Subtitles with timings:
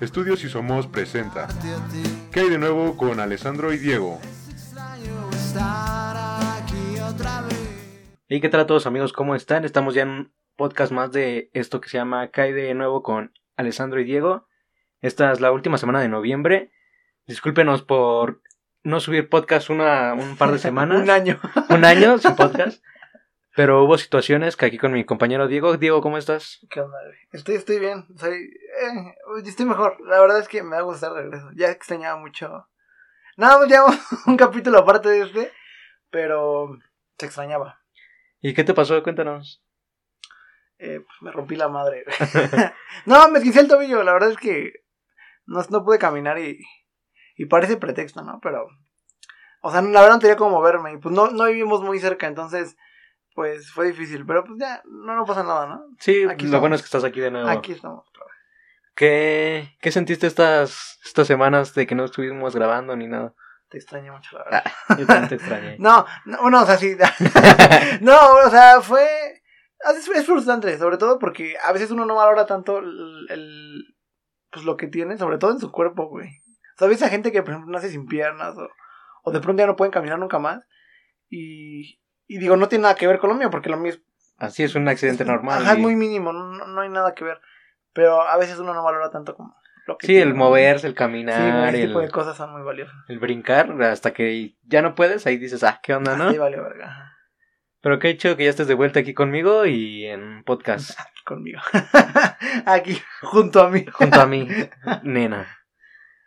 [0.00, 1.48] Estudios y Somos presenta
[2.32, 4.18] ¿Qué hay de nuevo con Alessandro y Diego?
[8.28, 9.12] ¿Y qué tal a todos amigos?
[9.12, 9.66] ¿Cómo están?
[9.66, 13.02] Estamos ya en un podcast más de esto que se llama ¿Qué hay de nuevo
[13.02, 14.48] con Alessandro y Diego?
[15.02, 16.72] Esta es la última semana de noviembre.
[17.26, 18.40] Discúlpenos por
[18.82, 21.02] no subir podcast una, un par de semanas.
[21.02, 21.38] Un año.
[21.68, 22.82] un año sin podcast.
[23.56, 25.78] Pero hubo situaciones que aquí con mi compañero Diego.
[25.78, 26.60] Diego, ¿cómo estás?
[26.68, 27.16] ¿Qué onda, güey?
[27.32, 28.06] Estoy, estoy bien.
[28.18, 29.14] Soy, eh,
[29.46, 29.96] estoy mejor.
[30.06, 31.48] La verdad es que me va a gustar el regreso.
[31.54, 32.68] Ya extrañaba mucho.
[33.38, 35.52] Nada más llevamos un capítulo aparte de este.
[36.10, 36.76] Pero
[37.18, 37.80] se extrañaba.
[38.42, 39.02] ¿Y qué te pasó?
[39.02, 39.64] Cuéntanos.
[40.78, 42.04] Eh, pues me rompí la madre.
[43.06, 44.02] no, me esguincé el tobillo.
[44.02, 44.84] La verdad es que
[45.46, 46.60] no, no pude caminar y,
[47.36, 48.38] y parece pretexto, ¿no?
[48.42, 48.66] Pero,
[49.62, 50.92] o sea, la verdad no tenía cómo moverme.
[50.92, 52.76] Y pues no, no vivimos muy cerca, entonces
[53.36, 55.82] pues fue difícil, pero pues ya, no, no pasa nada, ¿no?
[56.00, 57.46] Sí, lo bueno es que estás aquí de nuevo.
[57.48, 58.10] Aquí estamos.
[58.94, 63.34] ¿Qué, ¿Qué sentiste estas, estas semanas de que no estuvimos grabando ni nada?
[63.68, 64.62] Te extrañé mucho, la verdad.
[64.64, 65.76] Ah, yo también te extrañé.
[65.78, 66.96] no, no, no, o sea, sí.
[68.00, 69.06] no, o sea, fue...
[69.94, 73.96] Es, es, frustrante, sobre todo porque a veces uno no valora tanto el, el,
[74.50, 76.30] pues lo que tiene, sobre todo en su cuerpo, güey.
[76.78, 77.02] ¿Sabes?
[77.02, 78.66] A gente que, por ejemplo, nace sin piernas o,
[79.24, 80.62] o de pronto ya no pueden caminar nunca más.
[81.28, 84.02] Y, y digo, no tiene nada que ver con lo mío, porque lo mío es...
[84.38, 85.62] Así es un accidente normal.
[85.62, 87.40] Ajá, es muy mínimo, no, no, hay nada que ver.
[87.92, 90.06] Pero a veces uno no valora tanto como lo que...
[90.06, 91.40] Sí, el moverse, el caminar.
[91.40, 92.94] Sí, ese el tipo de cosas son muy valiosas.
[93.08, 96.30] El brincar, hasta que ya no puedes, ahí dices, ah, ¿qué onda, no?
[96.30, 97.16] Sí, vale, verga.
[97.80, 100.90] Pero qué hecho que ya estés de vuelta aquí conmigo y en podcast.
[101.00, 101.60] Aquí conmigo.
[102.66, 103.86] aquí, junto a mí.
[103.92, 104.48] junto a mí,
[105.02, 105.46] nena.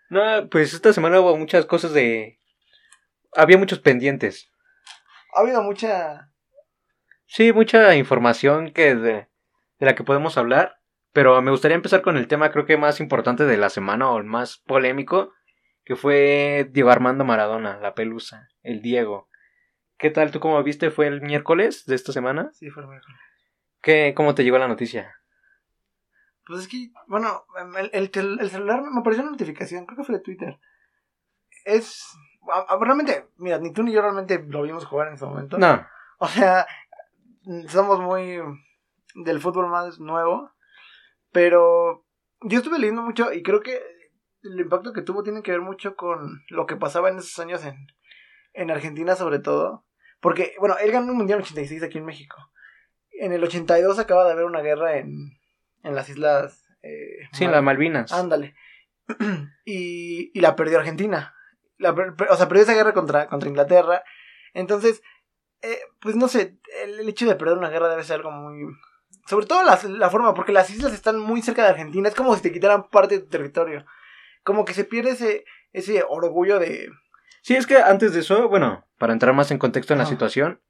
[0.09, 2.39] No, pues esta semana hubo muchas cosas de...
[3.35, 4.49] Había muchos pendientes
[5.33, 6.31] ha habido mucha...
[7.25, 9.27] Sí, mucha información que de, de,
[9.85, 10.79] la que podemos hablar,
[11.13, 14.17] pero me gustaría empezar con el tema creo que más importante de la semana o
[14.17, 15.33] el más polémico,
[15.83, 19.29] que fue Diego Armando Maradona, la pelusa, el Diego.
[19.97, 20.31] ¿Qué tal?
[20.31, 20.91] ¿Tú cómo viste?
[20.91, 22.49] ¿Fue el miércoles de esta semana?
[22.53, 23.19] Sí, fue el miércoles.
[23.81, 25.15] ¿Qué, ¿Cómo te llegó la noticia?
[26.47, 27.45] Pues es que, bueno,
[27.77, 30.59] el, el, el celular me apareció una notificación, creo que fue de Twitter.
[31.63, 32.05] Es
[32.79, 35.57] realmente, mira, ni tú ni yo realmente lo vimos jugar en ese momento.
[35.57, 35.85] No.
[36.19, 36.67] O sea,
[37.67, 38.39] somos muy
[39.15, 40.51] del fútbol más nuevo.
[41.31, 42.05] Pero
[42.41, 43.79] yo estuve leyendo mucho y creo que
[44.43, 47.63] el impacto que tuvo tiene que ver mucho con lo que pasaba en esos años
[47.65, 47.87] en,
[48.53, 49.85] en Argentina sobre todo.
[50.19, 52.51] Porque, bueno, él ganó un Mundial en 86 aquí en México.
[53.11, 55.37] En el 82 acaba de haber una guerra en,
[55.83, 56.65] en las islas...
[56.81, 58.11] Eh, sí, en las Malvinas.
[58.11, 58.55] Ándale.
[59.65, 61.33] y, y la perdió Argentina
[61.79, 64.03] o sea, perdió esa guerra contra, contra Inglaterra.
[64.53, 65.01] Entonces,
[65.61, 68.73] eh, pues no sé, el, hecho de perder una guerra debe ser algo muy...
[69.27, 72.35] Sobre todo la, la, forma, porque las islas están muy cerca de Argentina, es como
[72.35, 73.85] si te quitaran parte de tu territorio.
[74.43, 76.89] Como que se pierde ese, ese orgullo de...
[77.41, 80.61] Sí, es que antes de eso, bueno, para entrar más en contexto en la situación,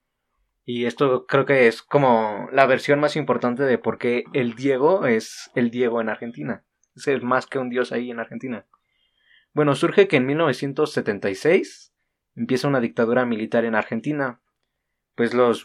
[0.66, 5.08] y esto creo que es como la versión más importante de por qué el Diego
[5.08, 6.64] es el Diego en Argentina.
[6.96, 8.68] Es más que un dios ahí en Argentina.
[9.54, 11.94] Bueno, surge que en 1976
[12.36, 14.42] empieza una dictadura militar en Argentina,
[15.16, 15.64] pues los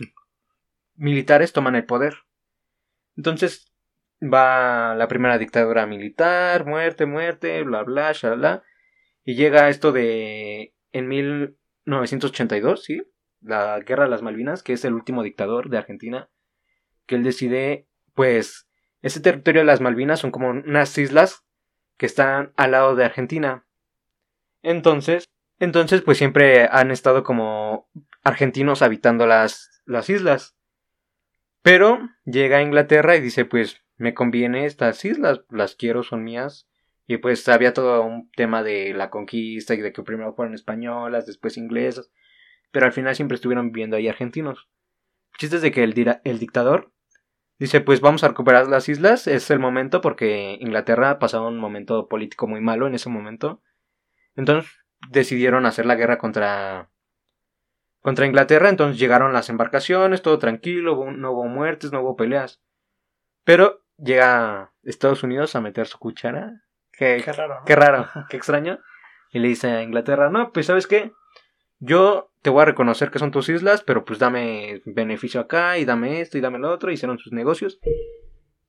[0.95, 2.15] militares toman el poder.
[3.17, 3.73] Entonces
[4.23, 8.63] va la primera dictadura militar, muerte, muerte, bla, bla, bla
[9.25, 13.03] y llega esto de en 1982, ¿sí?
[13.41, 16.31] La Guerra de las Malvinas, que es el último dictador de Argentina,
[17.07, 18.69] que él decide, pues,
[19.03, 21.45] ese territorio de las Malvinas son como unas islas
[21.97, 23.67] que están al lado de Argentina.
[24.65, 27.89] Entonces, entonces pues siempre han estado como
[28.25, 30.57] argentinos habitando las, las islas.
[31.63, 36.67] Pero llega a Inglaterra y dice pues me conviene estas islas, las quiero, son mías.
[37.07, 41.27] Y pues había todo un tema de la conquista y de que primero fueron españolas,
[41.27, 42.11] después inglesas.
[42.73, 44.71] Pero al final siempre estuvieron viviendo ahí argentinos.
[45.35, 46.91] El chiste es de que el, el dictador
[47.59, 52.09] dice pues vamos a recuperar las islas, es el momento porque Inglaterra pasaba un momento
[52.09, 53.61] político muy malo en ese momento.
[54.37, 54.71] Entonces
[55.11, 56.91] decidieron hacer la guerra contra
[58.01, 62.61] contra Inglaterra, entonces llegaron las embarcaciones, todo tranquilo, no hubo muertes, no hubo peleas.
[63.45, 66.65] Pero llega Estados Unidos a meter su cuchara.
[66.93, 67.63] Qué, qué raro.
[67.65, 68.79] Qué raro, qué extraño.
[69.33, 71.13] Y le dice a Inglaterra, no, pues sabes qué,
[71.79, 75.85] yo te voy a reconocer que son tus islas, pero pues dame beneficio acá y
[75.85, 76.93] dame esto y dame lo otro.
[76.93, 77.79] Hicieron sus negocios.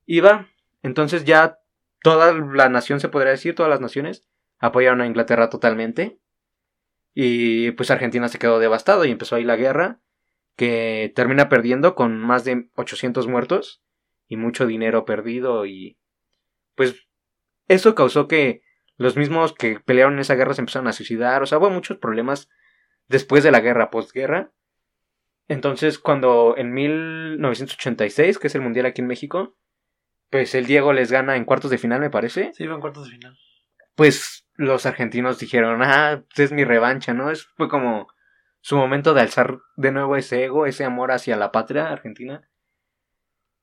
[0.06, 0.48] Y va.
[0.82, 1.58] Entonces ya
[2.02, 4.26] toda la nación, se podría decir, todas las naciones,
[4.58, 6.18] apoyaron a Inglaterra totalmente.
[7.14, 10.00] Y pues Argentina se quedó devastado y empezó ahí la guerra,
[10.56, 13.82] que termina perdiendo con más de 800 muertos
[14.28, 15.98] y mucho dinero perdido y
[16.74, 17.06] pues
[17.68, 18.62] eso causó que
[18.96, 21.98] los mismos que pelearon en esa guerra se empezaron a suicidar, o sea, hubo muchos
[21.98, 22.48] problemas
[23.08, 24.52] después de la guerra, postguerra.
[25.48, 29.56] Entonces, cuando en 1986, que es el Mundial aquí en México,
[30.30, 32.52] pues el Diego les gana en cuartos de final, me parece.
[32.54, 33.38] Sí, en cuartos de final.
[33.94, 37.30] Pues los argentinos dijeron, ah, es mi revancha, ¿no?
[37.30, 38.08] Es, fue como
[38.60, 42.48] su momento de alzar de nuevo ese ego, ese amor hacia la patria argentina.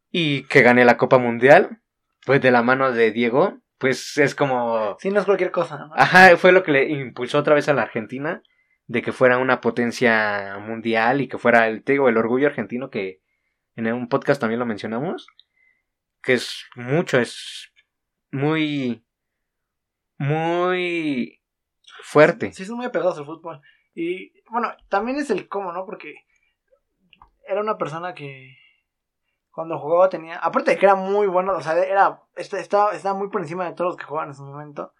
[0.10, 1.82] Y que gane la Copa Mundial,
[2.26, 4.96] pues de la mano de Diego, pues es como...
[5.00, 5.92] Sí, no es cualquier cosa, ¿no?
[5.96, 8.44] Ajá, fue lo que le impulsó otra vez a la Argentina
[8.88, 13.22] de que fuera una potencia mundial y que fuera el, te el orgullo argentino que
[13.76, 15.28] en un podcast también lo mencionamos,
[16.22, 17.72] que es mucho, es
[18.32, 19.04] muy,
[20.18, 21.42] muy
[22.04, 22.52] fuerte.
[22.54, 23.62] Sí, son muy apegados al fútbol.
[23.94, 25.86] Y bueno, también es el cómo, ¿no?
[25.86, 26.26] Porque
[27.48, 28.58] era una persona que
[29.54, 33.30] cuando jugaba tenía, aparte de que era muy bueno, o sea, era, estaba, estaba muy
[33.30, 34.94] por encima de todos los que jugaban en su momento,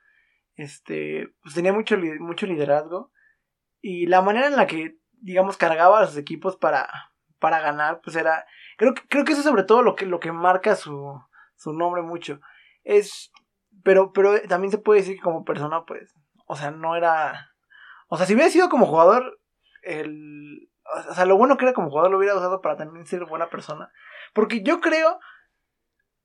[0.56, 3.12] este, pues tenía mucho, mucho liderazgo
[3.82, 6.88] y la manera en la que, digamos, cargaba a sus equipos para,
[7.40, 8.46] para ganar, pues era,
[8.78, 11.20] creo, creo que eso es sobre todo lo que, lo que marca su,
[11.56, 12.40] su nombre mucho,
[12.84, 13.32] es,
[13.84, 16.14] pero, pero también se puede decir que como persona, pues,
[16.48, 17.52] o sea, no era,
[18.08, 19.40] o sea, si hubiera sido como jugador,
[19.82, 20.70] el,
[21.10, 23.50] o sea, lo bueno que era como jugador lo hubiera usado para también ser buena
[23.50, 23.92] persona.
[24.34, 25.20] Porque yo creo,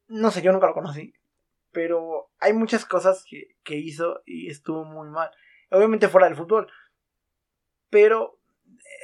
[0.06, 1.14] no sé, yo nunca lo conocí,
[1.72, 5.30] pero hay muchas cosas que, que hizo y estuvo muy mal.
[5.70, 6.70] Obviamente fuera del fútbol.
[7.90, 8.38] Pero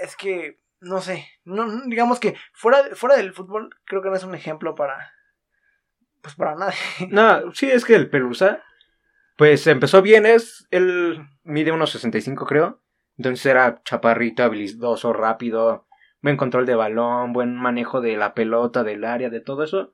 [0.03, 4.25] es que, no sé, no, digamos que fuera, fuera del fútbol creo que no es
[4.25, 5.14] un ejemplo para...
[6.25, 6.75] Pues para nadie.
[7.11, 8.63] No, sí, es que el Pelusa,
[9.37, 12.81] pues empezó bien, es, él mide unos 65 creo.
[13.19, 15.87] Entonces era chaparrito, habilidoso, rápido,
[16.23, 19.93] buen control de balón, buen manejo de la pelota, del área, de todo eso.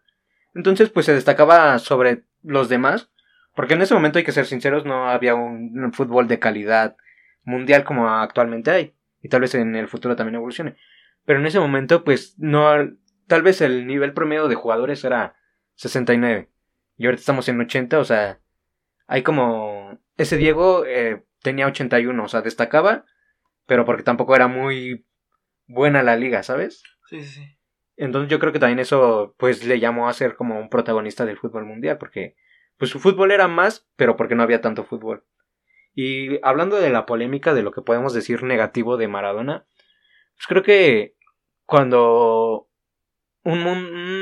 [0.54, 3.10] Entonces, pues se destacaba sobre los demás,
[3.56, 6.96] porque en ese momento hay que ser sinceros, no había un, fútbol de calidad
[7.42, 10.76] mundial como actualmente hay, y tal vez en el futuro también evolucione.
[11.24, 12.70] Pero en ese momento, pues no,
[13.26, 15.34] tal vez el nivel promedio de jugadores era
[15.80, 16.50] 69,
[16.98, 18.38] y ahorita estamos en 80, o sea,
[19.06, 23.06] hay como ese Diego eh, tenía 81, o sea, destacaba,
[23.64, 25.06] pero porque tampoco era muy
[25.66, 26.82] buena la liga, ¿sabes?
[27.08, 27.56] Sí, sí, sí.
[27.96, 31.38] Entonces yo creo que también eso pues le llamó a ser como un protagonista del
[31.38, 32.36] fútbol mundial, porque
[32.76, 35.24] pues su fútbol era más, pero porque no había tanto fútbol.
[35.94, 39.66] Y hablando de la polémica de lo que podemos decir negativo de Maradona,
[40.36, 41.14] pues creo que
[41.64, 42.68] cuando
[43.44, 44.19] un, un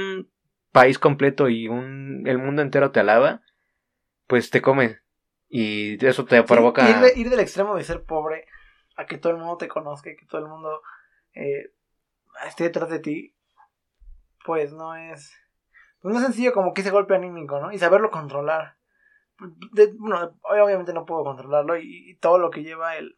[0.78, 3.42] país completo y un, el mundo entero te alaba,
[4.28, 5.00] pues te come.
[5.48, 6.88] Y eso te provoca...
[6.88, 8.46] ir, ir, del extremo de ser pobre
[8.96, 10.82] a que todo el mundo te conozca, que todo el mundo
[11.34, 11.72] eh,
[12.46, 13.34] esté detrás de ti,
[14.44, 15.34] pues no es.
[16.00, 17.72] Pues no es sencillo como que ese golpe anímico, ¿no?
[17.72, 18.76] Y saberlo controlar.
[19.38, 23.16] bueno, obviamente no puedo controlarlo y, todo lo que lleva el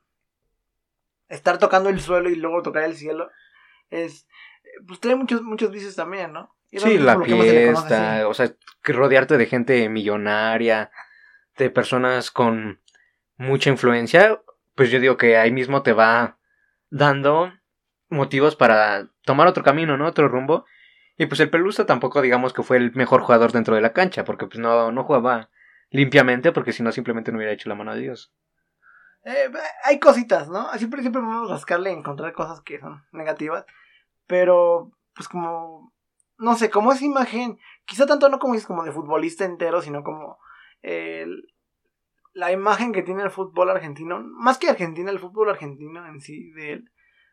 [1.29, 3.31] estar tocando el suelo y luego tocar el cielo
[3.91, 4.27] es
[4.87, 6.55] pues tiene muchos muchos vicios también, ¿no?
[6.73, 8.53] Sí, la fiesta, o sea,
[8.85, 10.91] rodearte de gente millonaria,
[11.57, 12.81] de personas con
[13.37, 14.41] mucha influencia,
[14.75, 16.39] pues yo digo que ahí mismo te va
[16.91, 17.53] dando
[18.09, 20.07] motivos para tomar otro camino, ¿no?
[20.07, 20.65] Otro rumbo.
[21.17, 24.25] Y pues el Pelusa tampoco digamos que fue el mejor jugador dentro de la cancha,
[24.25, 25.51] porque pues no, no jugaba
[25.91, 28.33] limpiamente, porque si no simplemente no hubiera hecho la mano de Dios.
[29.25, 29.51] Eh,
[29.85, 30.73] hay cositas, ¿no?
[30.79, 33.67] Siempre, siempre podemos rascarle y encontrar cosas que son negativas,
[34.27, 35.93] pero pues como,
[36.41, 40.03] no sé, como esa imagen, quizá tanto no como dices como de futbolista entero, sino
[40.03, 40.39] como
[42.33, 46.51] la imagen que tiene el fútbol argentino, más que Argentina, el fútbol argentino en sí
[46.53, 46.91] de él,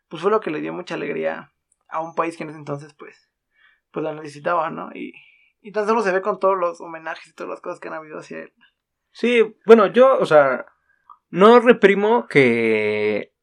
[0.10, 1.54] pues fue lo que le dio mucha alegría
[1.88, 3.32] a un país que en ese entonces pues
[3.92, 4.90] pues la necesitaba, ¿no?
[4.94, 5.14] Y,
[5.62, 7.94] y tan solo se ve con todos los homenajes y todas las cosas que han
[7.94, 8.54] habido hacia él.
[9.12, 10.66] Sí, bueno, yo, o sea,
[11.30, 13.34] no reprimo que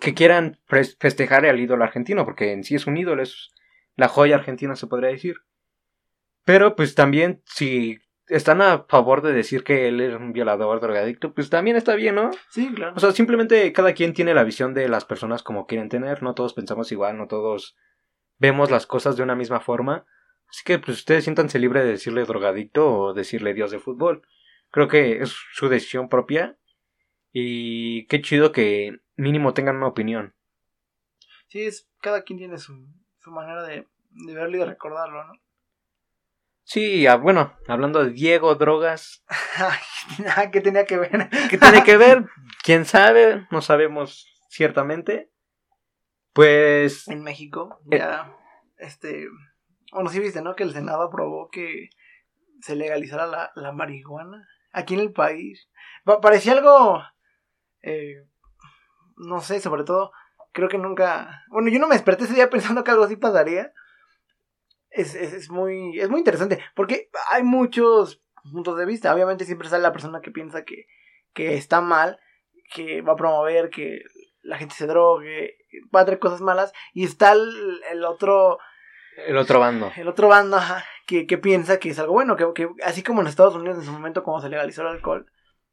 [0.00, 3.53] que quieran festejar al ídolo argentino, porque en sí es un ídolo, es
[3.96, 5.36] la joya argentina se podría decir.
[6.44, 7.98] Pero pues también si
[8.28, 12.14] están a favor de decir que él es un violador, drogadicto, pues también está bien,
[12.14, 12.30] ¿no?
[12.50, 12.94] Sí, claro.
[12.96, 16.34] O sea, simplemente cada quien tiene la visión de las personas como quieren tener, no
[16.34, 17.76] todos pensamos igual, no todos
[18.38, 20.06] vemos las cosas de una misma forma.
[20.48, 24.22] Así que pues ustedes siéntanse libres de decirle drogadicto o decirle dios de fútbol.
[24.70, 26.58] Creo que es su decisión propia
[27.32, 30.34] y qué chido que mínimo tengan una opinión.
[31.48, 32.86] Sí, es cada quien tiene su,
[33.24, 35.32] su manera de, de verlo y de recordarlo, ¿no?
[36.62, 39.24] Sí, ah, bueno, hablando de Diego, drogas.
[40.52, 41.28] ¿Qué tenía que ver?
[41.50, 42.26] ¿Qué tiene que ver?
[42.62, 43.46] ¿Quién sabe?
[43.50, 45.30] No sabemos ciertamente.
[46.32, 47.08] Pues...
[47.08, 48.34] En México, eh, ya,
[48.76, 49.28] este...
[49.92, 50.56] Bueno, sí viste, ¿no?
[50.56, 51.90] Que el Senado aprobó que
[52.60, 55.70] se legalizara la, la marihuana aquí en el país.
[56.22, 57.02] parecía algo,
[57.82, 58.26] eh,
[59.16, 60.12] no sé, sobre todo,
[60.54, 63.72] creo que nunca, bueno, yo no me desperté ese día pensando que algo así pasaría.
[64.88, 69.12] Es, es, es muy, es muy interesante, porque hay muchos puntos de vista.
[69.12, 70.86] Obviamente siempre sale la persona que piensa que,
[71.34, 72.20] que está mal,
[72.72, 74.02] que va a promover que
[74.42, 75.56] la gente se drogue,
[75.94, 78.58] va a traer cosas malas, y está el, otro...
[79.26, 79.90] El otro bando.
[79.96, 83.20] El otro bando, ajá, que, que piensa que es algo bueno, que, que así como
[83.20, 85.26] en Estados Unidos en su momento cuando se legalizó el alcohol,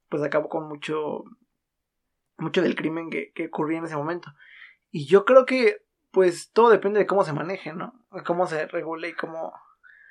[0.09, 1.23] pues acabó con mucho,
[2.37, 4.31] mucho del crimen que, que ocurría en ese momento.
[4.91, 5.81] Y yo creo que,
[6.11, 7.93] pues, todo depende de cómo se maneje, ¿no?
[8.11, 9.53] De cómo se regule y cómo...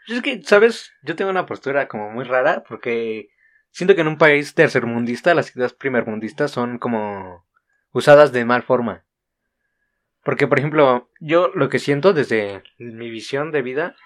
[0.08, 0.92] Es que, ¿sabes?
[1.02, 3.28] Yo tengo una postura como muy rara porque
[3.70, 7.46] siento que en un país tercermundista las ideas primermundistas son como
[7.92, 9.04] usadas de mal forma.
[10.25, 13.96] Porque, por ejemplo, yo lo que siento desde mi visión de vida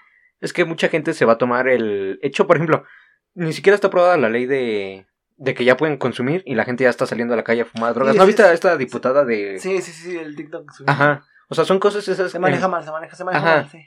[0.41, 2.85] es que mucha gente se va a tomar el hecho, por ejemplo,
[3.33, 6.83] ni siquiera está aprobada la ley de, de que ya pueden consumir y la gente
[6.83, 8.15] ya está saliendo a la calle a fumar drogas.
[8.15, 9.59] ¿No viste a esta diputada de...?
[9.59, 10.71] Sí, sí, sí, el TikTok.
[10.87, 11.25] Ajá.
[11.49, 12.31] O sea, son cosas esas...
[12.31, 13.85] Se maneja mal, se maneja, se maneja mal, sí.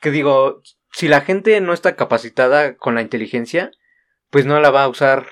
[0.00, 3.70] Que digo, si la gente no está capacitada con la inteligencia,
[4.30, 5.26] pues no la va a usar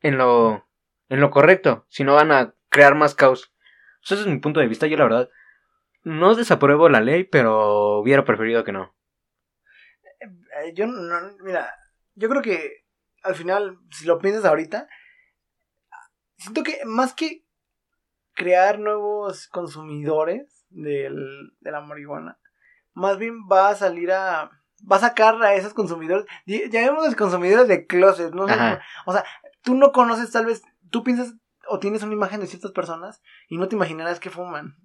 [0.00, 0.68] en lo,
[1.08, 3.54] en lo correcto, sino van a crear más caos.
[4.02, 5.30] Eso es mi punto de vista, yo la verdad
[6.02, 8.94] no desapruebo la ley, pero hubiera preferido que no.
[10.20, 11.74] Eh, yo no, mira,
[12.14, 12.84] yo creo que
[13.22, 14.88] al final, si lo piensas ahorita,
[16.40, 17.44] siento que más que
[18.34, 22.38] crear nuevos consumidores del, de la marihuana,
[22.94, 24.50] más bien va a salir a
[24.90, 28.44] va a sacar a esos consumidores, los consumidores de closet, ¿no?
[29.06, 29.24] O sea,
[29.62, 31.34] tú no conoces tal vez, tú piensas
[31.68, 34.76] o tienes una imagen de ciertas personas y no te imaginarás que fuman.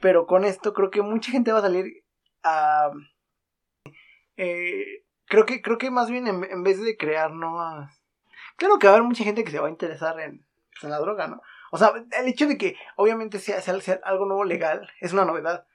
[0.00, 2.04] Pero con esto creo que mucha gente va a salir
[2.42, 2.90] a...
[4.36, 8.02] Eh, creo que creo que más bien en, vez de crear nuevas...
[8.56, 10.44] Claro que va a haber mucha gente que se va a interesar en,
[10.82, 11.42] en la droga, ¿no?
[11.70, 13.60] O sea, el hecho de que obviamente sea,
[14.04, 15.66] algo nuevo legal es una novedad.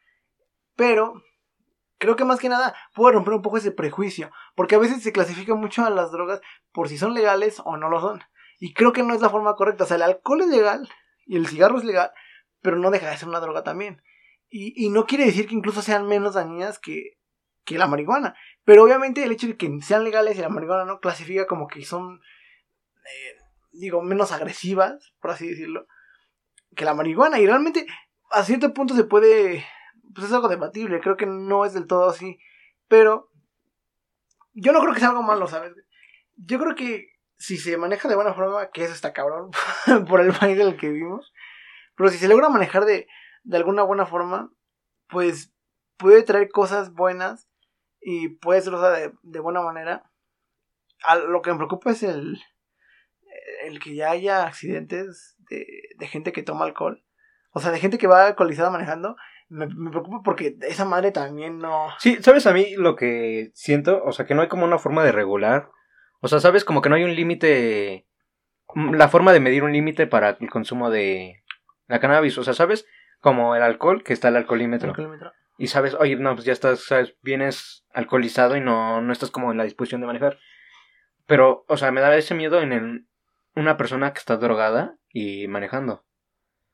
[0.75, 1.23] Pero
[1.97, 5.11] creo que más que nada puede romper un poco ese prejuicio, porque a veces se
[5.11, 8.23] clasifica mucho a las drogas por si son legales o no lo son.
[8.59, 9.83] Y creo que no es la forma correcta.
[9.83, 10.89] O sea, el alcohol es legal
[11.25, 12.11] y el cigarro es legal,
[12.61, 14.01] pero no deja de ser una droga también.
[14.49, 17.17] Y, y no quiere decir que incluso sean menos dañinas que,
[17.67, 18.35] que la marihuana.
[18.63, 21.85] Pero obviamente el hecho de que sean legales y la marihuana no clasifica como que
[21.85, 22.21] son,
[23.05, 23.37] eh,
[23.77, 25.87] digo, menos agresivas, por así decirlo,
[26.75, 27.39] que la marihuana.
[27.39, 27.85] Y realmente
[28.31, 29.65] a cierto punto se puede
[30.13, 32.39] pues es algo debatible, creo que no es del todo así,
[32.87, 33.29] pero
[34.53, 35.73] yo no creo que sea algo malo, ¿sabes?
[36.35, 39.51] Yo creo que si se maneja de buena forma, que eso está cabrón
[40.09, 41.31] por el país en el que vivimos,
[41.95, 43.07] pero si se logra manejar de,
[43.43, 44.51] de alguna buena forma,
[45.07, 45.53] pues
[45.97, 47.47] puede traer cosas buenas
[48.01, 50.09] y puede ser de, de buena manera.
[51.03, 52.41] A lo que me preocupa es el,
[53.65, 55.65] el que ya haya accidentes de,
[55.97, 57.03] de gente que toma alcohol.
[57.51, 59.15] O sea, de gente que va alcoholizada manejando
[59.49, 61.87] me, preocupa porque esa madre también no.
[61.99, 64.03] Sí, ¿sabes a mí lo que siento?
[64.03, 65.69] O sea, que no hay como una forma de regular.
[66.19, 66.65] O sea, ¿sabes?
[66.65, 68.07] Como que no hay un límite.
[68.73, 71.43] Mm, la forma de medir un límite para el consumo de
[71.87, 72.37] la cannabis.
[72.37, 72.85] O sea, ¿sabes?
[73.21, 74.93] Como el alcohol, que está el alcoholímetro.
[75.57, 77.15] Y sabes, oye, no, pues ya estás, ¿sabes?
[77.21, 80.37] Vienes alcoholizado y no, no estás como en la disposición de manejar.
[81.25, 83.06] Pero, o sea, me da ese miedo en el,
[83.57, 86.05] una persona que está drogada y manejando.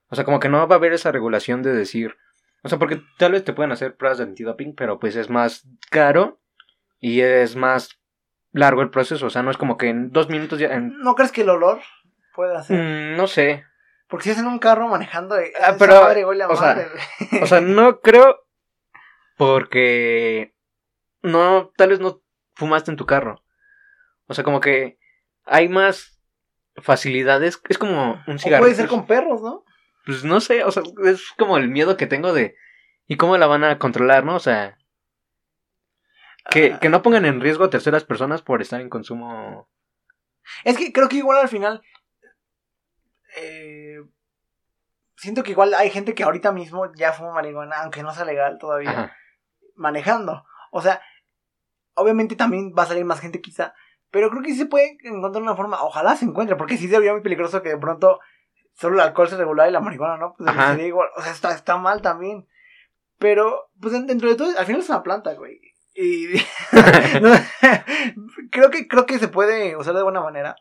[0.09, 2.17] O sea, como que no va a haber esa regulación de decir,
[2.61, 5.65] o sea, porque tal vez te pueden hacer pruebas de antidoping, pero pues es más
[5.89, 6.41] caro
[6.99, 7.99] y es más
[8.51, 9.25] largo el proceso.
[9.25, 10.77] O sea, no es como que en dos minutos ya.
[10.77, 11.81] ¿No crees que el olor
[12.35, 12.77] puede hacer?
[12.77, 13.63] Mm, no sé.
[14.07, 15.37] Porque si es en un carro manejando.
[15.37, 16.01] Eh, ah, pero.
[16.49, 16.91] o, sea,
[17.41, 18.45] o sea, no creo.
[19.37, 20.53] Porque.
[21.21, 22.21] No, tal vez no
[22.55, 23.41] fumaste en tu carro.
[24.27, 24.99] O sea, como que
[25.45, 26.12] hay más
[26.77, 27.61] facilidades.
[27.69, 28.63] Es como un cigarro.
[28.63, 29.63] puede ser con perros, ¿no?
[30.05, 32.55] pues no sé, o sea, es como el miedo que tengo de...
[33.07, 34.35] ¿Y cómo la van a controlar, no?
[34.35, 34.77] O sea...
[36.49, 39.69] Que, que no pongan en riesgo a terceras personas por estar en consumo...
[40.65, 41.81] Es que creo que igual al final...
[43.37, 43.99] Eh,
[45.15, 48.57] siento que igual hay gente que ahorita mismo ya fuma marihuana, aunque no sea legal
[48.59, 49.15] todavía,
[49.75, 50.45] manejando.
[50.71, 51.01] O sea,
[51.93, 53.73] obviamente también va a salir más gente quizá,
[54.13, 57.13] pero creo que sí se puede encontrar una forma, ojalá se encuentre, porque sí sería
[57.13, 58.19] muy peligroso que de pronto
[58.73, 61.51] solo el alcohol se regular y la marihuana no, pues sería igual, o sea, está,
[61.55, 62.47] está mal también.
[63.17, 65.59] Pero, pues dentro de todo, al final es una planta, güey.
[65.95, 66.27] Y
[68.51, 70.57] creo que creo que se puede usar de buena manera.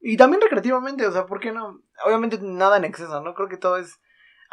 [0.00, 1.82] Y también recreativamente, o sea, ¿por qué no?
[2.06, 3.34] Obviamente nada en exceso, ¿no?
[3.34, 4.00] Creo que todo es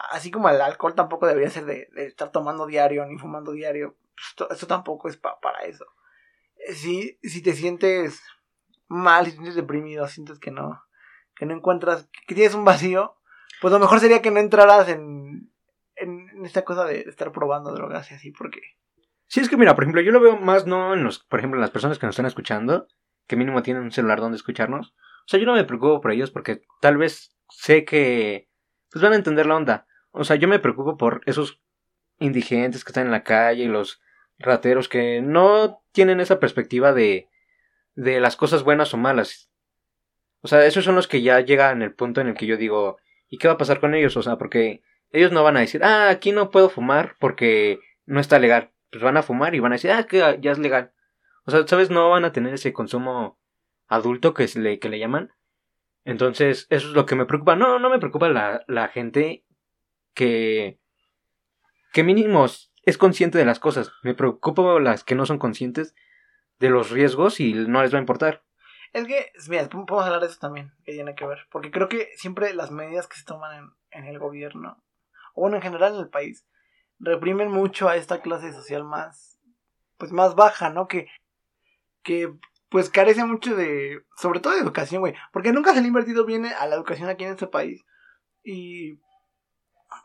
[0.09, 3.95] así como el alcohol tampoco debería ser de, estar tomando diario ni fumando diario.
[4.38, 5.85] Pues, esto, tampoco es para eso.
[6.72, 8.22] Si, si te sientes
[8.88, 10.82] mal, si te sientes deprimido, sientes que no,
[11.36, 13.15] que no encuentras, que tienes un vacío,
[13.62, 15.51] pues lo mejor sería que no entraras en,
[15.96, 18.62] en esta cosa de estar probando drogas y así, porque...
[19.27, 21.58] Sí, es que mira, por ejemplo, yo lo veo más no en los, por ejemplo,
[21.58, 22.88] en las personas que nos están escuchando,
[23.27, 24.93] que mínimo tienen un celular donde escucharnos.
[25.25, 28.50] O sea, yo no me preocupo por ellos porque tal vez sé que
[28.91, 29.88] pues van a entender la onda.
[30.12, 31.62] O sea, yo me preocupo por esos
[32.20, 34.01] indigentes que están en la calle y los
[34.39, 37.29] rateros que no tienen esa perspectiva de
[37.95, 39.49] de las cosas buenas o malas.
[40.41, 42.97] O sea, esos son los que ya llegan el punto en el que yo digo,
[43.29, 44.17] ¿y qué va a pasar con ellos?
[44.17, 48.19] O sea, porque ellos no van a decir, ah, aquí no puedo fumar porque no
[48.19, 48.71] está legal.
[48.91, 50.91] Pues van a fumar y van a decir, ah, que ya es legal.
[51.45, 51.89] O sea, ¿sabes?
[51.89, 53.39] No van a tener ese consumo
[53.87, 55.31] adulto que, le, que le llaman.
[56.05, 57.55] Entonces, eso es lo que me preocupa.
[57.55, 59.45] No, no me preocupa la, la gente
[60.13, 60.79] que,
[61.93, 62.45] que mínimo
[62.83, 63.91] es consciente de las cosas.
[64.03, 65.95] Me preocupa las que no son conscientes
[66.59, 68.43] de los riesgos y no les va a importar.
[68.91, 71.47] Es que, mira, podemos hablar de eso también, que tiene que ver.
[71.51, 74.83] Porque creo que siempre las medidas que se toman en, en el gobierno,
[75.33, 76.45] o bueno, en general en el país,
[76.99, 79.39] reprimen mucho a esta clase social más,
[79.97, 80.87] pues más baja, ¿no?
[80.87, 81.07] Que,
[82.03, 82.33] que
[82.69, 85.15] pues carece mucho de, sobre todo de educación, güey.
[85.31, 87.83] Porque nunca se le ha invertido bien a la educación aquí en este país.
[88.43, 88.99] Y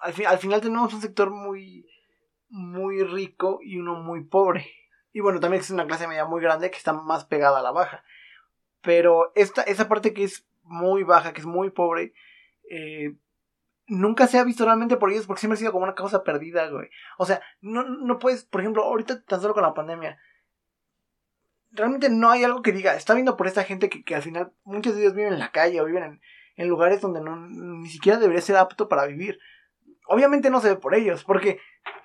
[0.00, 1.86] al, al final tenemos un sector muy,
[2.48, 4.66] muy rico y uno muy pobre.
[5.12, 7.72] Y bueno, también es una clase media muy grande que está más pegada a la
[7.72, 8.04] baja.
[8.82, 12.12] Pero esta, esa parte que es muy baja, que es muy pobre,
[12.70, 13.14] eh,
[13.86, 16.68] nunca se ha visto realmente por ellos porque siempre ha sido como una causa perdida,
[16.68, 16.88] güey.
[17.16, 20.18] O sea, no, no puedes, por ejemplo, ahorita tan solo con la pandemia,
[21.70, 24.52] realmente no hay algo que diga, está viendo por esta gente que, que al final
[24.64, 26.20] muchos de ellos viven en la calle o viven en,
[26.56, 29.38] en lugares donde no, ni siquiera debería ser apto para vivir.
[30.06, 31.60] Obviamente no se ve por ellos, porque,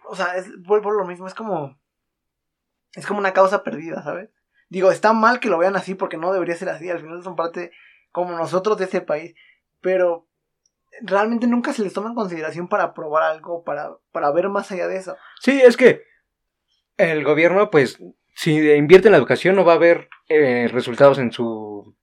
[0.06, 1.80] o sea, es, vuelvo a lo mismo, es como,
[2.94, 4.30] es como una causa perdida, ¿sabes?
[4.70, 7.36] Digo, está mal que lo vean así porque no debería ser así, al final son
[7.36, 7.72] parte
[8.12, 9.36] como nosotros de ese país,
[9.82, 10.28] pero
[11.02, 14.88] realmente nunca se les toma en consideración para probar algo, para, para ver más allá
[14.88, 15.18] de eso.
[15.40, 16.04] Sí, es que
[16.98, 18.00] el gobierno, pues,
[18.36, 21.96] si invierte en la educación no va a haber eh, resultados en su,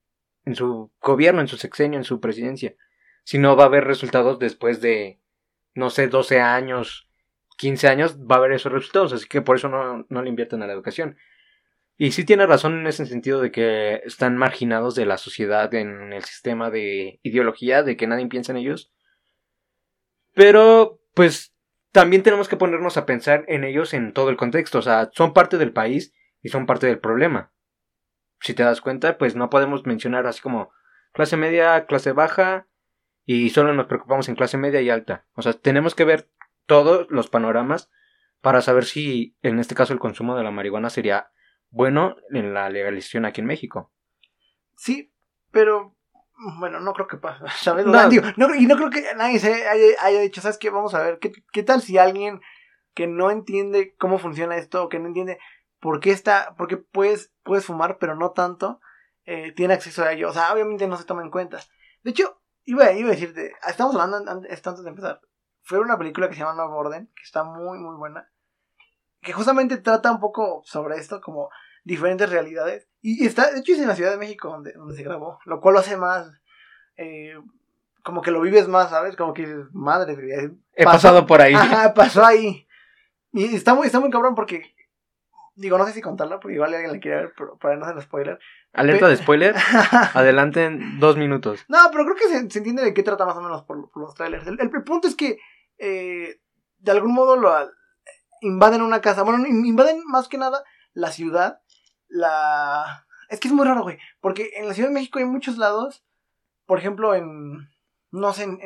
[0.44, 2.74] en su gobierno, en su sexenio, en su presidencia,
[3.24, 5.20] sino va a haber resultados después de,
[5.74, 7.09] no sé, 12 años,
[7.60, 10.62] 15 años, va a haber esos resultados, así que por eso no, no le invierten
[10.62, 11.18] a la educación.
[11.98, 16.14] Y sí tiene razón en ese sentido de que están marginados de la sociedad en
[16.14, 18.90] el sistema de ideología, de que nadie piensa en ellos.
[20.34, 21.54] Pero, pues,
[21.92, 24.78] también tenemos que ponernos a pensar en ellos en todo el contexto.
[24.78, 27.52] O sea, son parte del país y son parte del problema.
[28.40, 30.72] Si te das cuenta, pues no podemos mencionar así como
[31.12, 32.66] clase media, clase baja
[33.26, 35.26] y solo nos preocupamos en clase media y alta.
[35.34, 36.30] O sea, tenemos que ver
[36.70, 37.90] todos los panoramas
[38.40, 41.32] para saber si en este caso el consumo de la marihuana sería
[41.70, 43.90] bueno en la legalización aquí en México.
[44.76, 45.12] Sí,
[45.50, 45.96] pero
[46.60, 47.86] bueno, no creo que pase, ¿sabes?
[47.86, 48.54] No.
[48.54, 50.70] y no creo que nadie se haya, dicho, ¿sabes qué?
[50.70, 52.40] Vamos a ver, ¿qué, ¿qué, tal si alguien
[52.94, 55.40] que no entiende cómo funciona esto, que no entiende
[55.80, 58.80] por qué está, por qué puedes, puedes fumar, pero no tanto,
[59.24, 60.28] eh, tiene acceso a ello?
[60.28, 61.58] O sea, obviamente no se toma en cuenta.
[62.04, 65.20] De hecho, iba, iba a decirte, estamos hablando antes, antes de empezar,
[65.62, 68.28] fue una película que se llama Nuevo Orden, que está muy, muy buena
[69.22, 71.50] que justamente trata un poco sobre esto, como
[71.84, 72.88] diferentes realidades.
[73.02, 75.60] Y está, de hecho, es en la Ciudad de México donde, donde se grabó, lo
[75.60, 76.30] cual lo hace más,
[76.96, 77.34] eh,
[78.02, 79.16] como que lo vives más, ¿sabes?
[79.16, 80.16] Como que dices, madre,
[80.74, 81.54] he pasado por ahí.
[81.54, 82.66] Ajá, pasó ahí.
[83.32, 84.74] Y está muy, está muy cabrón porque,
[85.60, 88.02] digo, no sé si contarla, porque igual alguien la quiere ver, pero para no hacer
[88.02, 88.38] spoiler.
[88.72, 89.54] Alerta de spoiler,
[90.14, 91.64] adelante en dos minutos.
[91.68, 94.46] No, pero creo que se, entiende de qué trata más o menos por, los trailers.
[94.46, 95.38] El, el, punto es que,
[95.78, 96.40] eh,
[96.78, 97.52] de algún modo, lo,
[98.40, 99.22] invaden una casa.
[99.22, 101.60] Bueno, invaden más que nada la ciudad.
[102.08, 103.06] La.
[103.28, 103.98] Es que es muy raro, güey.
[104.20, 106.04] Porque en la Ciudad de México hay muchos lados.
[106.66, 107.68] Por ejemplo, en.
[108.10, 108.58] No sé, en,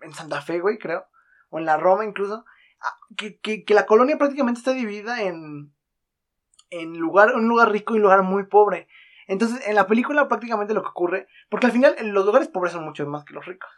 [0.00, 1.06] en, Santa Fe, güey, creo.
[1.50, 2.44] O en la Roma incluso.
[2.80, 5.72] Ah, que, que, que la colonia prácticamente está dividida en.
[6.70, 8.88] En lugar, un lugar rico y un lugar muy pobre.
[9.26, 11.28] Entonces, en la película prácticamente lo que ocurre.
[11.48, 13.70] Porque al final los lugares pobres son mucho más que los ricos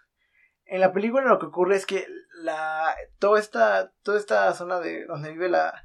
[0.71, 2.07] en la película lo que ocurre es que
[2.43, 5.85] la toda esta toda esta zona de donde vive la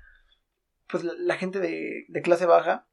[0.87, 2.87] pues la, gente de, clase baja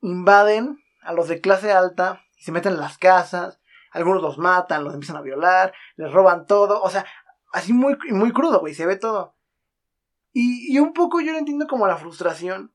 [0.00, 4.84] invaden a los de clase alta y se meten en las casas algunos los matan
[4.84, 7.04] los empiezan a violar les roban todo o sea
[7.52, 9.36] así muy muy crudo güey se ve todo
[10.32, 12.72] y, y un poco yo lo entiendo como la frustración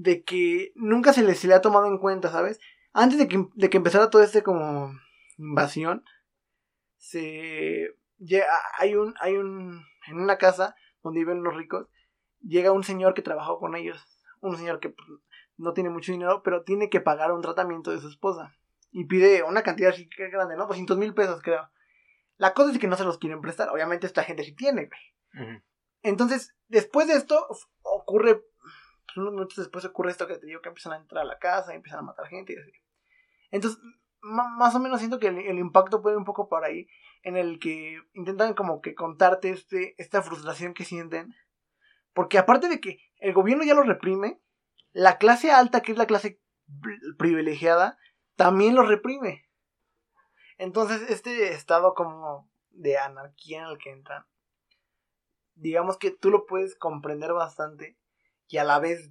[0.00, 2.60] de que nunca se le, se le ha tomado en cuenta sabes
[2.92, 4.92] antes de que, de que empezara todo este como
[5.38, 6.04] invasión
[6.98, 8.46] se llega,
[8.78, 11.88] hay un, hay un, en una casa donde viven los ricos,
[12.40, 14.04] llega un señor que trabajó con ellos,
[14.40, 15.08] un señor que pues,
[15.56, 18.56] no tiene mucho dinero, pero tiene que pagar un tratamiento de su esposa.
[18.90, 20.66] y pide una cantidad así que grande, ¿no?
[20.66, 21.68] 200 mil pesos, creo.
[22.36, 23.68] La cosa es que no se los quieren prestar.
[23.68, 25.62] Obviamente esta gente sí tiene, güey.
[26.02, 27.46] Entonces, después de esto,
[27.82, 28.42] ocurre,
[29.18, 31.72] unos minutos después ocurre esto que te digo, que empiezan a entrar a la casa,
[31.72, 32.72] y empiezan a matar gente y así.
[33.50, 33.80] Entonces,
[34.20, 36.88] más o menos siento que el, impacto puede ir un poco por ahí,
[37.22, 41.34] en el que intentan como que contarte este, esta frustración que sienten.
[42.12, 44.40] Porque aparte de que el gobierno ya lo reprime,
[44.92, 46.40] la clase alta, que es la clase
[46.80, 47.98] pri- privilegiada,
[48.36, 49.48] también lo reprime.
[50.56, 54.26] Entonces, este estado como de anarquía en el que entran,
[55.54, 57.96] digamos que tú lo puedes comprender bastante
[58.48, 59.10] y a la vez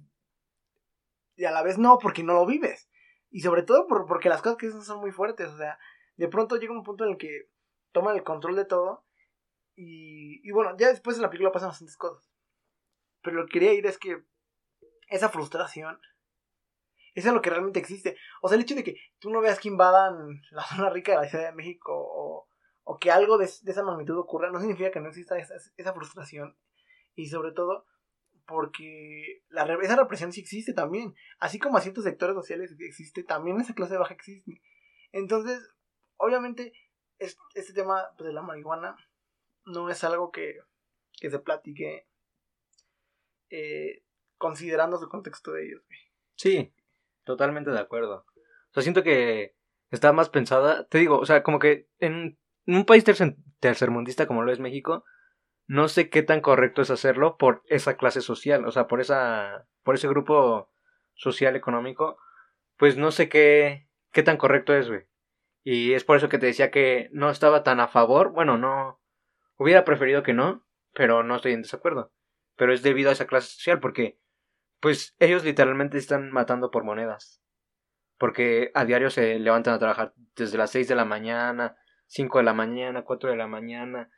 [1.36, 2.88] y a la vez no porque no lo vives.
[3.30, 5.78] Y sobre todo por- porque las cosas que dicen son muy fuertes o sea
[6.16, 7.48] de pronto llega un punto en el que
[7.92, 9.04] toman el control de todo
[9.76, 12.28] y, y bueno ya después de la película pasan bastantes cosas.
[13.22, 14.24] Pero lo que quería ir es que
[15.08, 16.00] esa frustración
[17.14, 18.16] eso es lo que realmente existe.
[18.42, 21.18] O sea el hecho de que tú no veas que invadan la zona rica de
[21.18, 22.48] la Ciudad de México o,
[22.84, 25.92] o que algo de, de esa magnitud ocurra no significa que no exista esa, esa
[25.92, 26.56] frustración.
[27.14, 27.86] Y sobre todo
[28.48, 31.14] porque la, esa represión sí existe también.
[31.38, 34.60] Así como a ciertos sectores sociales existe, también esa clase baja existe.
[35.12, 35.60] Entonces,
[36.16, 36.72] obviamente,
[37.18, 38.96] es- este tema pues, de la marihuana
[39.66, 40.56] no es algo que,
[41.20, 42.08] que se platique
[43.50, 44.02] eh,
[44.36, 45.82] considerando su contexto de ellos.
[46.36, 46.72] Sí,
[47.24, 48.24] totalmente de acuerdo.
[48.70, 49.56] O sea, siento que
[49.90, 54.42] está más pensada, te digo, o sea, como que en, un país tercer- tercermundista como
[54.42, 55.04] lo es México,
[55.68, 59.66] no sé qué tan correcto es hacerlo por esa clase social, o sea, por esa
[59.84, 60.70] por ese grupo
[61.14, 62.18] social económico,
[62.76, 65.06] pues no sé qué qué tan correcto es, güey.
[65.62, 69.00] Y es por eso que te decía que no estaba tan a favor, bueno, no
[69.58, 72.12] hubiera preferido que no, pero no estoy en desacuerdo.
[72.56, 74.18] Pero es debido a esa clase social porque
[74.80, 77.42] pues ellos literalmente están matando por monedas.
[78.16, 81.76] Porque a diario se levantan a trabajar desde las 6 de la mañana,
[82.06, 84.10] 5 de la mañana, 4 de la mañana.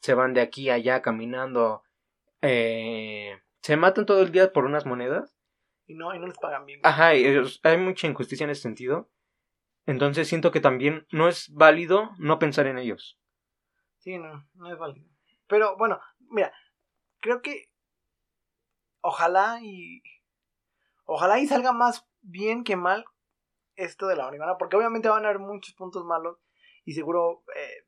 [0.00, 1.82] Se van de aquí a allá caminando.
[2.42, 5.38] eh, se matan todo el día por unas monedas.
[5.86, 6.80] Y no, y no les pagan bien.
[6.82, 7.24] Ajá, y
[7.62, 9.08] hay mucha injusticia en ese sentido.
[9.86, 13.18] Entonces siento que también no es válido no pensar en ellos.
[13.98, 15.06] Sí, no, no es válido.
[15.46, 16.52] Pero bueno, mira,
[17.20, 17.70] creo que
[19.00, 20.02] ojalá y
[21.04, 23.04] ojalá y salga más bien que mal
[23.76, 26.38] esto de la marihuana, porque obviamente van a haber muchos puntos malos
[26.84, 27.83] y seguro, eh,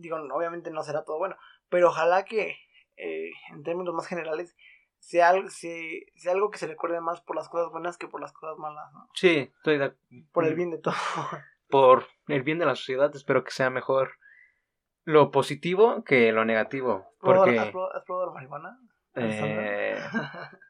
[0.00, 1.36] digo, obviamente no será todo bueno,
[1.68, 2.56] pero ojalá que
[2.96, 4.56] eh, en términos más generales
[4.98, 8.20] sea, al- se- sea algo que se recuerde más por las cosas buenas que por
[8.20, 9.08] las cosas malas, ¿no?
[9.14, 9.94] Sí, estoy de
[10.32, 10.94] Por el bien de todo.
[11.68, 14.12] por el bien de la sociedad, espero que sea mejor
[15.04, 17.06] lo positivo que lo negativo.
[17.14, 18.78] ¿Has probado- Porque ¿Has probado, has probado la marihuana?
[19.14, 19.98] eh,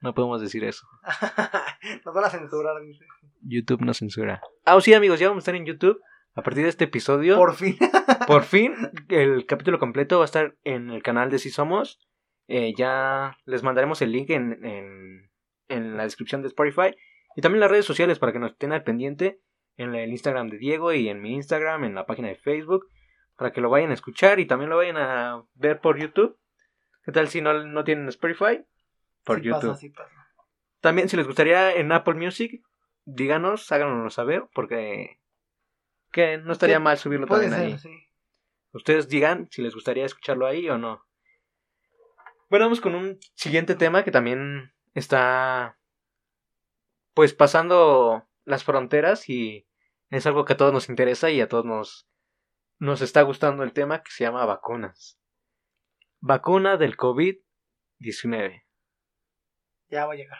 [0.00, 0.86] no podemos decir eso.
[2.04, 3.04] Nos van a censurar, dice.
[3.42, 4.40] YouTube no censura.
[4.64, 6.00] Ah, sí, amigos, ya vamos a estar en YouTube.
[6.38, 7.76] A partir de este episodio, Por fin.
[8.28, 8.72] por fin,
[9.08, 11.98] el capítulo completo va a estar en el canal de Si Somos.
[12.46, 15.32] Eh, ya les mandaremos el link en, en,
[15.66, 16.94] en la descripción de Spotify.
[17.34, 19.40] Y también las redes sociales para que nos estén al pendiente.
[19.76, 22.86] En el Instagram de Diego y en mi Instagram, en la página de Facebook.
[23.36, 26.38] Para que lo vayan a escuchar y también lo vayan a ver por YouTube.
[27.02, 28.64] ¿Qué tal si no, no tienen Spotify?
[29.24, 29.70] Por Sí YouTube.
[29.70, 30.14] pasa, sí pasa.
[30.80, 32.62] También si les gustaría en Apple Music,
[33.04, 35.18] díganos, háganoslo saber, porque
[36.10, 37.78] que no estaría Sí, mal subirlo también ser, ahí.
[37.78, 37.90] sí.
[38.72, 41.04] Ustedes digan si les gustaría escucharlo ahí o no.
[42.50, 45.78] Bueno, vamos con un siguiente tema que también está
[47.14, 49.66] pues pasando las fronteras y
[50.10, 52.08] es algo que a todos nos interesa y a todos nos
[52.78, 55.18] nos está gustando el tema que se llama vacunas.
[56.20, 58.64] Vacuna del COVID-19.
[59.90, 60.38] Ya va a llegar.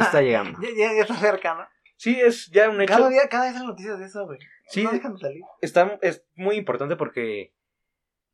[0.00, 0.58] Está llegando.
[0.62, 1.68] ya, ya, ya está cerca, ¿no?
[2.04, 2.92] Sí, es ya un hecho.
[2.92, 4.38] Cada día, cada vez hay noticias de eso, güey.
[4.68, 4.84] Sí.
[4.84, 5.42] No dejan de salir.
[5.62, 7.54] está, es muy importante porque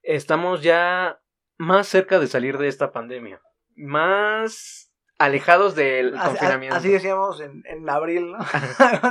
[0.02, 1.20] estamos ya
[1.56, 3.40] más cerca de salir de esta pandemia.
[3.76, 6.74] Más alejados del Así, confinamiento.
[6.74, 8.38] así decíamos en, en abril, ¿no?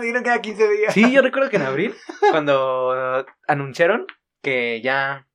[0.02, 0.94] Dijeron que era 15 días.
[0.94, 1.96] Sí, yo recuerdo que en abril,
[2.30, 4.08] cuando anunciaron
[4.42, 5.26] que ya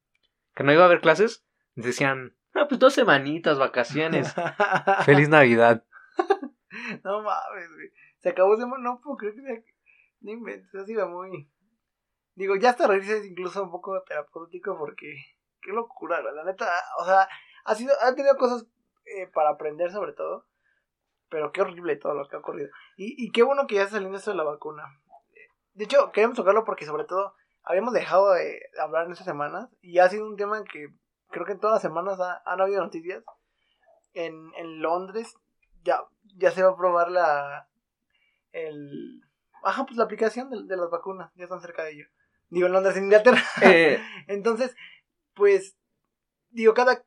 [0.54, 4.34] que no iba a haber clases, decían, ah, pues dos semanitas, vacaciones.
[5.06, 5.82] Feliz Navidad.
[7.04, 8.03] no mames, güey.
[8.24, 8.66] Se acabó ese...
[8.66, 9.64] No puedo creer que...
[10.20, 11.48] No inventes, ha sido muy...
[12.34, 15.14] Digo, ya hasta reírse incluso un poco terapéutico porque...
[15.60, 16.20] Qué locura.
[16.22, 17.28] La neta, o sea,
[17.64, 17.94] ha sido...
[18.02, 18.66] Ha tenido cosas
[19.04, 20.46] eh, para aprender sobre todo.
[21.28, 22.70] Pero qué horrible todo lo que ha ocurrido.
[22.96, 24.84] Y, y qué bueno que ya está saliendo esto de la vacuna.
[25.74, 29.98] De hecho, queremos tocarlo porque sobre todo habíamos dejado de hablar en estas semanas y
[29.98, 30.88] ha sido un tema que
[31.30, 33.22] creo que en todas las semanas ha- han habido noticias.
[34.12, 35.34] En, en Londres
[35.82, 36.00] ya,
[36.36, 37.68] ya se va a probar la
[38.54, 39.20] el
[39.62, 42.06] Ajá, pues la aplicación de, de las vacunas, ya están cerca de ello.
[42.50, 43.42] Digo, en Londres, en Inglaterra.
[43.62, 44.76] Eh, Entonces,
[45.34, 45.76] pues,
[46.50, 47.02] digo, cada,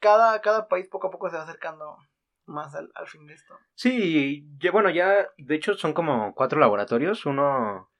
[0.00, 1.98] cada, cada país poco a poco se va acercando
[2.46, 3.54] más al, al fin de esto.
[3.74, 7.90] sí, ya- bueno, ya, de hecho, son como cuatro laboratorios, uno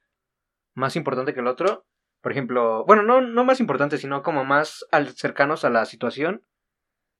[0.74, 1.86] más importante que el otro.
[2.22, 6.42] Por ejemplo, bueno, no, no más importante, sino como más al- cercanos a la situación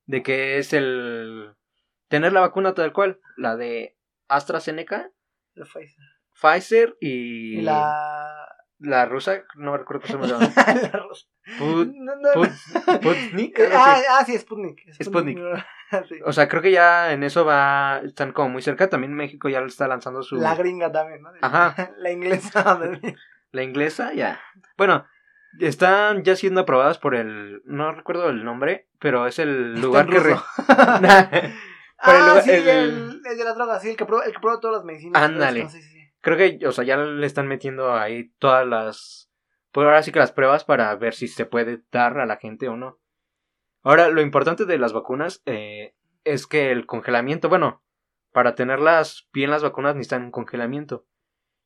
[0.06, 1.54] de que es el
[2.08, 3.96] tener la vacuna tal cual, la de
[4.28, 5.10] AstraZeneca,
[5.54, 6.04] La Pfizer.
[6.32, 8.46] Pfizer y la...
[8.78, 10.52] la rusa, no recuerdo cómo se llama.
[10.56, 11.26] la rusa.
[11.58, 12.50] Put- No, no, Put-
[12.96, 14.80] Sputnik, algo ah, ah, sí, Sputnik.
[15.02, 15.38] Sputnik.
[16.08, 16.16] Sí.
[16.24, 18.88] O sea, creo que ya en eso va, están como muy cerca.
[18.88, 20.34] También México ya está lanzando su...
[20.36, 21.30] La gringa también, ¿no?
[21.40, 21.92] Ajá.
[21.98, 22.80] La inglesa.
[23.52, 24.40] La inglesa, ya.
[24.76, 25.06] Bueno,
[25.60, 27.62] están ya siendo aprobadas por el...
[27.66, 30.18] No recuerdo el nombre, pero es el lugar que...
[30.18, 30.34] re-
[32.06, 34.38] el ah, sí, el- el, el de la droga, sí, el que prueba, el que
[34.40, 35.22] prueba todas las medicinas.
[35.22, 35.64] Ándale.
[35.64, 36.00] No, sí, sí.
[36.20, 39.30] Creo que, o sea, ya le están metiendo ahí todas las...
[39.72, 42.68] Pues ahora sí que las pruebas para ver si se puede dar a la gente
[42.68, 42.98] o no.
[43.82, 47.82] Ahora, lo importante de las vacunas eh, es que el congelamiento, bueno,
[48.32, 51.06] para tenerlas bien las vacunas necesitan un congelamiento.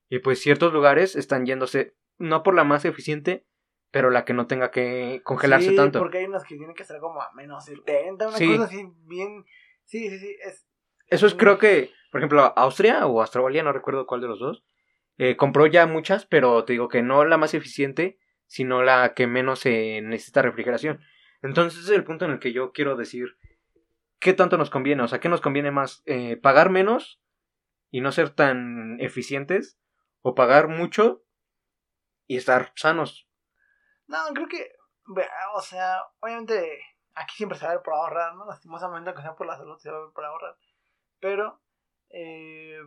[0.09, 3.47] Y pues ciertos lugares están yéndose, no por la más eficiente,
[3.93, 5.99] pero la que no tenga que congelarse Sí, tanto.
[6.01, 8.51] porque hay unas que tienen que estar como a menos 70, una Sí.
[8.51, 9.45] cosa así bien...
[9.89, 10.67] Sí, sí, sí, es...
[11.07, 14.63] Eso es creo que, por ejemplo, Austria o Australia, no recuerdo cuál de los dos,
[15.17, 19.27] eh, compró ya muchas, pero te digo que no la más eficiente, sino la que
[19.27, 21.01] menos se necesita refrigeración.
[21.41, 23.39] Entonces es el punto en el que yo quiero decir
[24.19, 27.23] qué tanto nos conviene, o sea, qué nos conviene más, eh, pagar menos
[27.91, 29.79] y no ser tan eficientes,
[30.21, 31.25] o pagar mucho
[32.27, 33.27] y estar sanos.
[34.07, 34.73] No, creo que...
[35.55, 36.79] O sea, obviamente
[37.19, 38.47] aquí siempre se va a ver por ahorrar, ¿no?
[38.47, 40.57] Lastimosamente, aunque sea por la salud, se va a ver por ahorrar.
[41.21, 41.61] Pero...
[42.11, 42.81] Eh,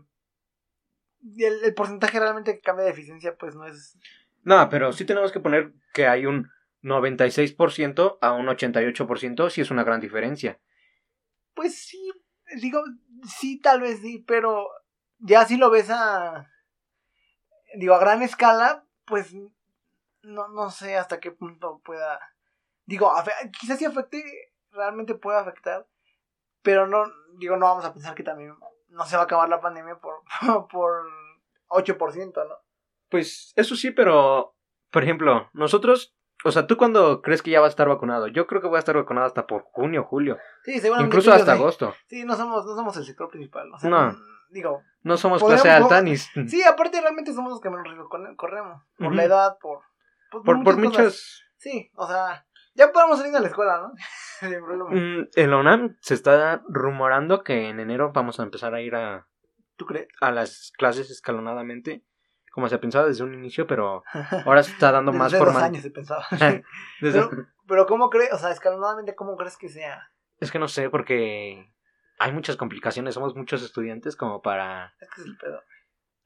[1.38, 3.98] el, el porcentaje realmente que cambia de eficiencia, pues no es...
[4.44, 6.50] No, pero sí tenemos que poner que hay un
[6.84, 10.60] 96% a un 88%, sí es una gran diferencia.
[11.54, 12.12] Pues sí,
[12.60, 12.82] digo,
[13.24, 14.68] sí, tal vez sí, pero
[15.20, 16.50] ya si lo ves a,
[17.76, 19.34] digo, a gran escala, pues
[20.24, 22.20] no, no sé hasta qué punto pueda,
[22.92, 23.12] digo,
[23.60, 24.24] quizás sí afecte,
[24.72, 25.88] realmente pueda afectar,
[26.62, 27.06] pero no,
[27.38, 28.54] digo, no vamos a pensar que también
[28.90, 30.22] no se va a acabar la pandemia por,
[30.70, 31.06] por
[31.70, 32.56] 8%, ¿no?
[33.10, 34.56] Pues eso sí, pero,
[34.92, 38.28] por ejemplo, nosotros, o sea, ¿tú cuándo crees que ya vas a estar vacunado?
[38.28, 41.16] Yo creo que voy a estar vacunado hasta por junio, julio, Sí, seguramente.
[41.16, 41.60] incluso hasta sí.
[41.60, 41.96] agosto.
[42.08, 44.16] Sí, no somos, no somos el sector principal, o sea, No.
[44.50, 46.16] digo, No somos clase alta ni...
[46.48, 48.82] Sí, aparte realmente somos los que menos riesgo corremos.
[48.98, 49.82] Por la edad, por...
[50.32, 51.42] pues, Por, por muchas...
[51.58, 53.94] Sí, o sea, ya podemos salir a la escuela, ¿no?
[54.40, 54.90] Sin problema.
[54.90, 58.96] Mm, En la UNAM se está rumorando que en enero vamos a empezar a ir
[58.96, 59.28] a,
[59.76, 60.08] ¿Tú crees?
[60.20, 62.04] a las clases escalonadamente,
[62.52, 64.04] como se pensaba desde un inicio, pero
[64.46, 65.70] ahora se está dando más Desde dos formal.
[65.70, 66.26] años se pensaba.
[67.02, 68.34] Desde- pero, pero ¿cómo crees?
[68.34, 70.12] O sea, escalonadamente, ¿cómo crees que sea?
[70.40, 71.72] Es que no sé, porque
[72.20, 74.94] hay muchas complicaciones, somos muchos estudiantes como para...
[75.00, 75.62] Es que es el pedo.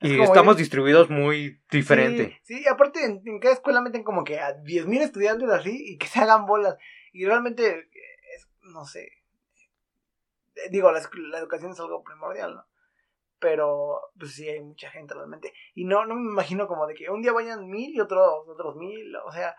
[0.01, 2.39] Y estamos ir- distribuidos muy diferente.
[2.43, 5.97] Sí, sí, aparte en, en cada escuela meten como que a 10.000 estudiantes así y
[5.97, 6.77] que se hagan bolas.
[7.13, 7.89] Y realmente, eh,
[8.35, 9.07] es, no sé.
[10.55, 10.99] Eh, Digo, la,
[11.39, 12.65] educación es algo primordial, ¿no?
[13.39, 15.53] Pero, pues sí, hay mucha gente realmente.
[15.73, 18.75] Y no, no me imagino como de que un día vayan mil y otros, otros
[18.75, 19.15] mil.
[19.25, 19.55] O sea,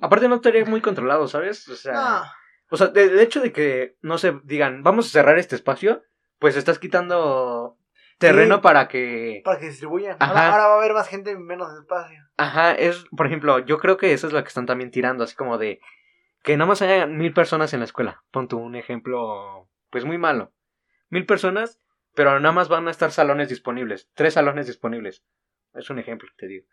[0.00, 1.68] Aparte no estaría muy controlado, ¿sabes?
[1.68, 2.22] O sea, no.
[2.70, 6.02] o sea de- el hecho de que, no se digan, vamos a cerrar este espacio,
[6.38, 7.78] pues estás quitando
[8.28, 8.60] terreno Sí.
[8.62, 9.40] para que...
[9.44, 10.16] Para que distribuyan.
[10.20, 12.18] Ahora, ahora va a haber más gente en menos espacio.
[12.36, 15.34] Ajá, es, por ejemplo, yo creo que eso es lo que están también tirando, así
[15.34, 15.80] como de
[16.42, 18.22] que nada más haya mil personas en la escuela.
[18.30, 20.52] Pon tú un ejemplo, pues muy malo.
[21.08, 21.80] Mil personas,
[22.14, 25.24] pero nada más van a estar salones disponibles, tres salones disponibles.
[25.74, 26.66] Es un ejemplo, te digo.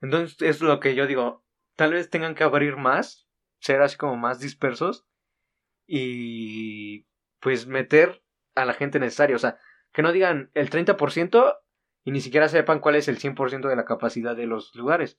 [0.00, 1.44] Entonces, es lo que yo digo,
[1.76, 3.26] tal vez tengan que abrir más,
[3.60, 5.06] ser así como más dispersos
[5.86, 7.06] y
[7.40, 8.22] pues meter
[8.54, 9.58] a la gente necesaria, o sea,
[9.96, 11.56] que no digan el 30%
[12.04, 15.18] y ni siquiera sepan cuál es el 100% de la capacidad de los lugares.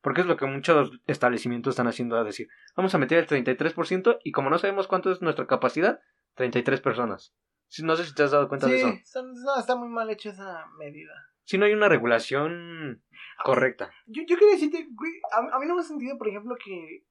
[0.00, 4.18] Porque es lo que muchos establecimientos están haciendo a decir, vamos a meter el 33%
[4.24, 6.00] y como no sabemos cuánto es nuestra capacidad,
[6.34, 7.34] 33 personas.
[7.82, 8.88] No sé si te has dado cuenta de eso.
[8.88, 11.12] está, no, está muy mal hecha esa medida.
[11.44, 13.04] Si no hay una regulación
[13.44, 13.92] correcta.
[14.06, 17.04] Yo, yo quería decirte, güey, a, a mí no me ha sentido, por ejemplo, que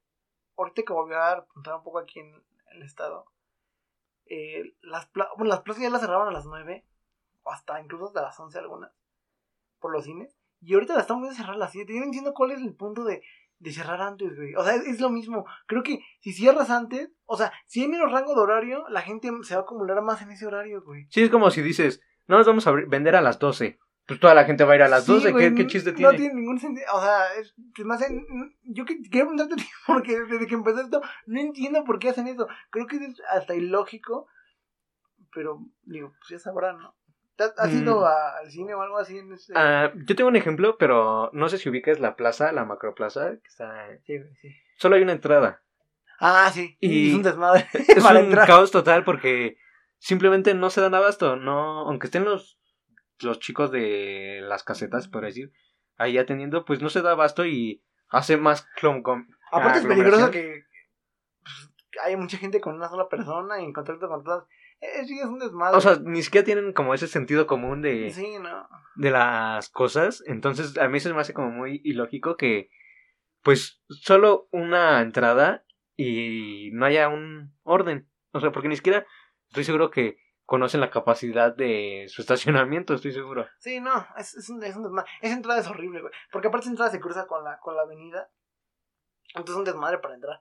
[0.57, 3.25] ahorita que volvió a apuntar un poco aquí en el estado,
[4.25, 6.94] eh, las, pla- bueno, las plazas ya las cerraron a las 9, o
[7.45, 8.91] hasta incluso hasta las 11 algunas,
[9.79, 11.93] por los cines, y ahorita las están volviendo a cerrar a las 7.
[11.93, 13.21] Yo no entiendo cuál es el punto de,
[13.59, 14.55] de cerrar antes, güey.
[14.55, 15.45] O sea, es, es lo mismo.
[15.67, 19.29] Creo que si cierras antes, o sea, si hay menos rango de horario, la gente
[19.43, 21.05] se va a acumular más en ese horario, güey.
[21.09, 23.77] Sí, es como si dices, no nos vamos a vender a las 12,
[24.07, 25.31] pues toda la gente va a ir a las Sí, 12.
[25.31, 26.17] güey, ¿Qué, qué chiste no tiene?
[26.17, 26.87] tiene ningún sentido.
[26.93, 27.53] O sea, es,
[27.91, 28.25] hace-
[28.63, 29.55] yo que, quiero preguntarte,
[29.87, 32.47] porque desde que empezó esto, no entiendo por qué hacen eso.
[32.71, 34.27] Creo que es hasta ilógico,
[35.33, 36.95] pero digo, pues ya sabrán, ¿no?
[37.57, 37.81] ¿Has Mm.
[37.83, 39.53] ido a- al cine o algo así en ese?
[39.55, 43.47] Ah, yo tengo un ejemplo, pero no sé si ubicas la plaza, la macroplaza, que
[43.47, 43.87] está...
[44.05, 44.55] Sí, sí.
[44.77, 45.61] Solo hay una entrada.
[46.19, 46.77] Ah, sí.
[46.79, 47.67] Y- es un desmadre.
[47.73, 48.47] Es para un entrar.
[48.47, 49.57] caos total porque
[49.97, 52.57] simplemente no se dan abasto, no, aunque estén los,
[53.21, 55.51] los chicos de las casetas, por decir,
[55.97, 60.31] ahí atendiendo, pues no se da abasto y hace más clon com- Aparte es aglomeración.
[60.31, 60.63] peligroso que
[61.43, 61.71] pues,
[62.03, 64.45] hay mucha gente con una sola persona y en contacto con todas.
[64.93, 65.77] Eh, sí, es un desmadre.
[65.77, 68.67] O sea, ni siquiera tienen como ese sentido común de, sí, no.
[68.95, 72.69] de las cosas, entonces a mí se me hace como muy ilógico que
[73.41, 79.05] pues solo una entrada y no haya un orden, o sea, porque ni siquiera
[79.47, 83.47] estoy seguro que conocen la capacidad de su estacionamiento, estoy seguro.
[83.59, 85.09] Sí, no, es, es, un, es un desmadre.
[85.21, 86.13] Esa entrada es horrible, güey.
[86.31, 88.29] Porque aparte esa entrada se cruza con la, con la avenida.
[89.29, 90.39] Entonces es un desmadre para entrar.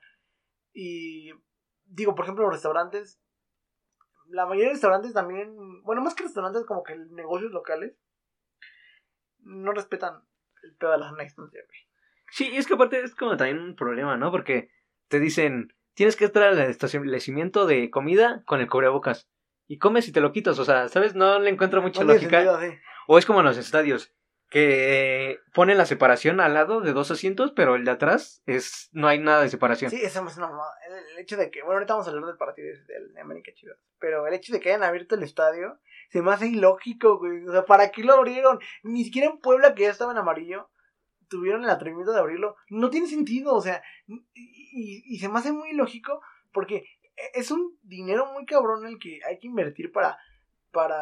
[0.72, 1.32] Y
[1.84, 3.20] digo, por ejemplo, los restaurantes.
[4.28, 5.82] La mayoría de restaurantes también.
[5.82, 7.94] Bueno, más que restaurantes, como que negocios locales.
[9.40, 10.22] No respetan
[10.62, 11.78] el pedo de la sana distancia, güey.
[12.30, 14.30] Sí, y es que aparte es como también un problema, ¿no?
[14.30, 14.70] Porque
[15.08, 19.28] te dicen, tienes que entrar al establecimiento de comida con el cubrebocas.
[19.66, 21.14] Y comes y te lo quitas, o sea, ¿sabes?
[21.14, 22.42] No le encuentro mucha No lógica.
[22.42, 22.78] sentido, sí.
[23.06, 24.13] O es como en los estadios,
[24.54, 29.08] que ponen la separación al lado de dos asientos, pero el de atrás es no
[29.08, 29.90] hay nada de separación.
[29.90, 30.72] Sí, eso es mamada.
[30.86, 33.50] El, el hecho de que, bueno, ahorita vamos a hablar del partido del de América
[33.52, 37.44] Chivas, pero el hecho de que hayan abierto el estadio se me hace ilógico, güey.
[37.48, 38.60] O sea, ¿para qué lo abrieron?
[38.84, 40.70] Ni siquiera en Puebla, que ya estaba en amarillo,
[41.28, 42.54] tuvieron el atrevimiento de abrirlo.
[42.68, 46.20] No tiene sentido, o sea, y, y- se me hace muy ilógico
[46.52, 46.84] porque
[47.32, 50.16] es un dinero muy cabrón el que hay que invertir para,
[50.70, 50.96] para,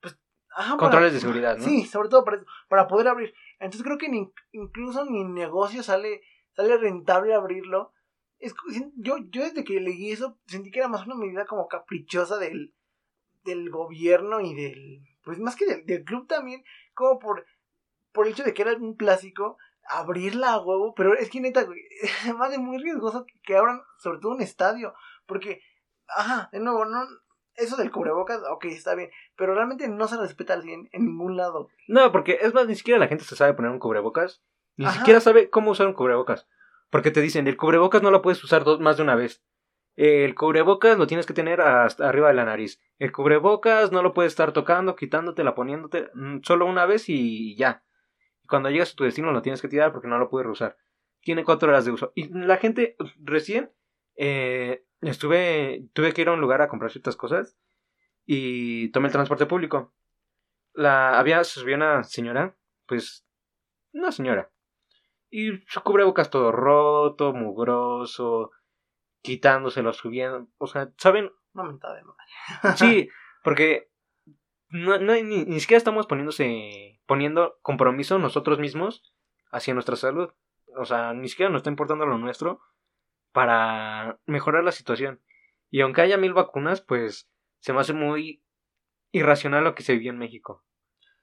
[0.00, 0.18] pues,
[0.58, 1.64] ajá, para- Controles de seguridad, ¿no?
[1.64, 3.34] Sí, sobre todo para para poder abrir.
[3.60, 6.22] Entonces creo que ni, incluso ni negocio sale,
[6.54, 7.92] sale rentable abrirlo.
[8.38, 8.54] Es,
[8.96, 12.72] yo, yo desde que leí eso sentí que era más una medida como caprichosa del,
[13.44, 16.62] del gobierno y del, pues más que del, del club también,
[16.94, 17.44] como por,
[18.12, 19.58] por el hecho de que era un clásico,
[19.90, 21.80] abrirla a huevo, pero es que neta, güey,
[22.26, 24.94] es más de muy riesgoso que, que abran sobre todo un estadio,
[25.26, 25.60] porque,
[26.06, 27.00] ajá, de nuevo, no,
[27.58, 31.36] eso del cubrebocas, ok, está bien, pero realmente no se respeta al 100 en ningún
[31.36, 31.68] lado.
[31.88, 34.42] No, porque es más, ni siquiera la gente se sabe poner un cubrebocas.
[34.76, 34.98] Ni Ajá.
[34.98, 36.46] siquiera sabe cómo usar un cubrebocas.
[36.90, 39.42] Porque te dicen, el cubrebocas no lo puedes usar dos, más de una vez.
[39.96, 42.80] El cubrebocas lo tienes que tener hasta arriba de la nariz.
[42.98, 47.82] El cubrebocas no lo puedes estar tocando, quitándotela, poniéndote mm, solo una vez y ya.
[48.48, 50.76] Cuando llegas a tu destino lo tienes que tirar porque no lo puedes usar.
[51.20, 52.12] Tiene cuatro horas de uso.
[52.14, 53.72] Y la gente, recién,
[54.16, 57.56] eh, estuve, tuve que ir a un lugar a comprar ciertas cosas
[58.26, 59.94] y tomé el transporte público.
[60.72, 62.56] La, había, subió una señora,
[62.86, 63.26] pues,
[63.92, 64.50] una señora.
[65.30, 68.50] Y su cubrebocas todo roto, mugroso,
[69.22, 70.48] quitándoselo, subiendo.
[70.58, 71.30] O sea, ¿saben?
[71.52, 72.24] Una mentada de madre.
[72.76, 73.08] Sí,
[73.42, 73.90] porque
[74.68, 79.14] no, no, ni, ni siquiera estamos poniéndose, poniendo compromiso nosotros mismos
[79.50, 80.30] hacia nuestra salud.
[80.76, 82.60] O sea, ni siquiera nos está importando lo nuestro
[83.32, 85.22] para mejorar la situación.
[85.70, 87.28] Y aunque haya mil vacunas, pues
[87.60, 88.42] se me hace muy
[89.12, 90.64] irracional lo que se vivió en México.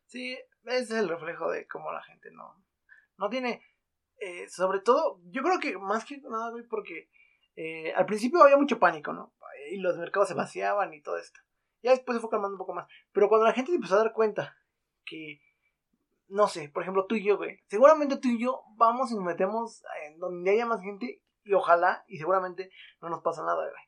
[0.06, 2.64] Sí, ese es el reflejo de cómo la gente no,
[3.18, 3.62] no tiene,
[4.20, 7.10] eh, sobre todo, yo creo que más que nada, güey, porque
[7.56, 9.34] eh, al principio había mucho pánico, ¿no?
[9.72, 11.40] Y los mercados se vaciaban y todo esto.
[11.82, 12.88] Ya después se fue calmando un poco más.
[13.12, 14.58] Pero cuando la gente se empezó a dar cuenta
[15.06, 15.42] que,
[16.28, 19.24] no sé, por ejemplo, tú y yo, güey, seguramente tú y yo vamos y nos
[19.24, 22.70] metemos en donde haya más gente y ojalá, y seguramente
[23.02, 23.84] no nos pasa nada, güey.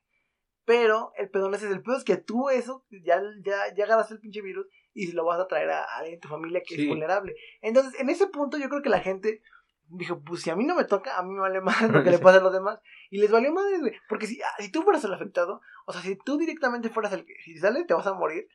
[0.64, 4.14] Pero el pedo no es el pedo es que tú eso, ya, ya, ya agarraste
[4.14, 6.74] el pinche virus y se lo vas a traer a alguien en tu familia que
[6.74, 6.82] Sí.
[6.82, 7.34] es vulnerable.
[7.62, 9.42] Entonces, en ese punto yo creo que la gente
[9.90, 12.10] dijo, pues si a mí no me toca, a mí me vale más lo que
[12.10, 12.80] le pasa a los demás.
[13.10, 13.94] Y les valió madre, güey.
[14.10, 17.24] Porque si, ah, si tú fueras el afectado, o sea, si tú directamente fueras el
[17.24, 18.46] que, si sales te vas a morir,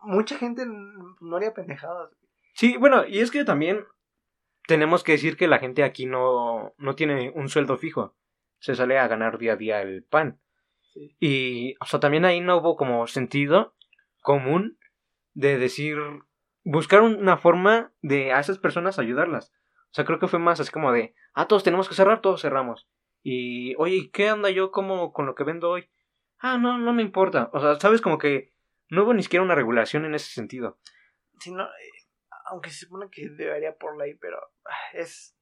[0.00, 2.10] mucha gente no haría pendejadas.
[2.52, 3.86] Sí, bueno, y es que también
[4.66, 8.14] tenemos que decir que la gente aquí no, no tiene un sueldo fijo.
[8.60, 10.40] Se sale a ganar día a día el pan.
[10.92, 11.16] Sí.
[11.20, 13.74] Y, o sea, también ahí no hubo como sentido
[14.22, 14.78] común
[15.34, 15.96] de decir,
[16.64, 19.52] buscar una forma de a esas personas ayudarlas.
[19.90, 22.42] O sea, creo que fue más así como de, ah, todos tenemos que cerrar, todos
[22.42, 22.88] cerramos.
[23.22, 25.90] Y, oye, ¿qué anda yo como con lo que vendo hoy?
[26.38, 27.50] Ah, no, no me importa.
[27.52, 28.52] O sea, sabes como que
[28.88, 30.78] no hubo ni siquiera una regulación en ese sentido.
[31.38, 32.08] Si no, eh,
[32.46, 35.36] aunque se supone que debería por ley, pero ah, es.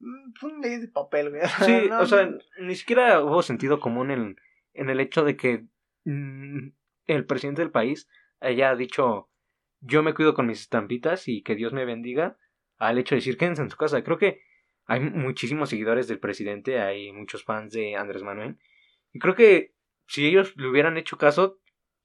[0.00, 1.42] Mm, Son leyes de papel, güey.
[1.64, 2.38] Sí, No, o sea, no.
[2.60, 4.36] ni siquiera hubo sentido común en,
[4.74, 5.66] en el hecho de que
[6.04, 6.68] mm,
[7.06, 8.08] el presidente del país
[8.40, 9.30] haya dicho
[9.80, 12.36] yo me cuido con mis estampitas y que Dios me bendiga,
[12.78, 14.02] al hecho de decir quédense en su casa.
[14.02, 14.40] Creo que
[14.86, 18.58] hay muchísimos seguidores del presidente, hay muchos fans de Andrés Manuel.
[19.12, 19.74] Y creo que
[20.06, 21.58] si ellos le hubieran hecho caso,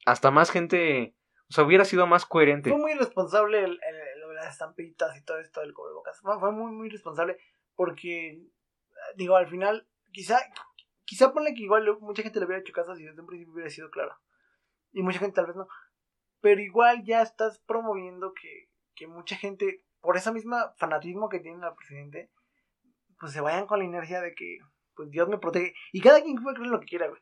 [0.06, 1.16] hasta más gente,
[1.50, 2.70] o sea, hubiera sido más coherente.
[2.70, 3.80] Fue muy responsable el,
[4.20, 6.20] lo de las estampitas y todo esto del cubrebocas.
[6.22, 7.38] Fue muy, muy responsable
[7.82, 8.40] porque,
[9.16, 10.38] digo, al final, quizá,
[11.04, 13.72] quizá ponle que igual mucha gente le hubiera hecho caso si desde un principio hubiera
[13.72, 14.16] sido claro.
[14.92, 15.68] Y mucha gente tal vez no.
[16.42, 21.66] Pero igual ya estás promoviendo que, que mucha gente, por esa misma fanatismo que tiene
[21.66, 22.30] el presidente,
[23.20, 24.60] pues se vayan con la inercia de que,
[24.94, 25.74] pues Dios me protege.
[25.92, 27.22] Y cada quien puede creer lo que quiera, güey.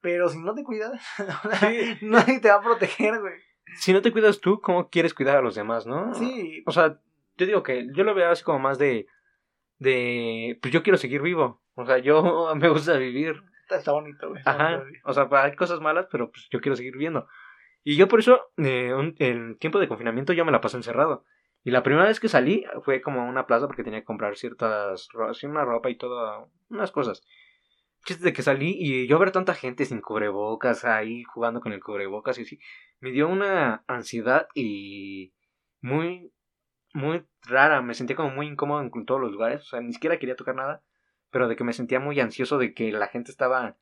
[0.00, 1.02] Pero si no te cuidas,
[2.00, 3.40] nadie te va a proteger, güey.
[3.74, 6.14] Si no te cuidas tú, ¿cómo quieres cuidar a los demás, no?
[6.14, 6.62] Sí.
[6.64, 7.00] O sea,
[7.34, 9.08] te digo que yo lo veo así como más de,
[9.78, 11.62] de, pues yo quiero seguir vivo.
[11.74, 13.42] O sea, yo me gusta vivir.
[13.68, 14.42] Está, bonito, güey.
[14.44, 14.84] Ajá.
[15.04, 17.26] O sea, hay cosas malas, pero pues yo quiero seguir viviendo.
[17.82, 21.24] Y yo por eso, eh, en tiempo de confinamiento, yo me la paso encerrado.
[21.64, 24.36] Y la primera vez que salí fue como a una plaza porque tenía que comprar
[24.36, 25.08] ciertas,
[25.42, 27.22] una ropa y todo, unas cosas.
[28.04, 31.82] Chiste de que salí y yo ver tanta gente sin cubrebocas ahí jugando con el
[31.82, 32.58] cubrebocas y así,
[33.00, 35.32] me dio una ansiedad y
[35.80, 36.33] muy,
[36.94, 37.82] muy rara.
[37.82, 39.60] Me sentía como muy incómodo en todos los lugares.
[39.62, 40.82] O sea, ni siquiera quería tocar nada,
[41.30, 43.76] pero de que me sentía muy ansioso de que la gente estaba,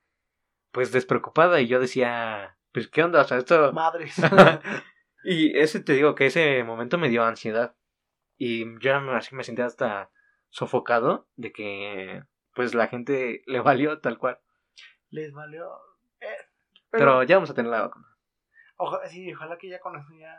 [0.73, 3.21] pues, despreocupada y yo decía, pues, ¿qué onda?
[3.21, 3.73] O sea, esto...
[3.73, 4.17] Madres.
[5.25, 7.77] y ese te digo que ese momento me dio ansiedad.
[8.37, 10.11] Y yo así me sentía hasta
[10.49, 12.23] sofocado de que
[12.55, 14.39] pues la gente le valió tal cual.
[15.11, 15.79] Les valió.
[16.21, 16.27] Eh,
[16.91, 18.07] pero, ya vamos a tener la vacuna.
[19.09, 20.37] Sí, ojalá que ya con eso ya.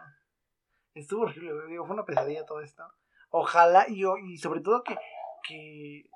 [0.94, 2.84] Estuvo horrible, Digo, fue una pesadilla todo esto.
[3.30, 4.96] Ojalá, y, y sobre todo que,
[5.48, 6.10] que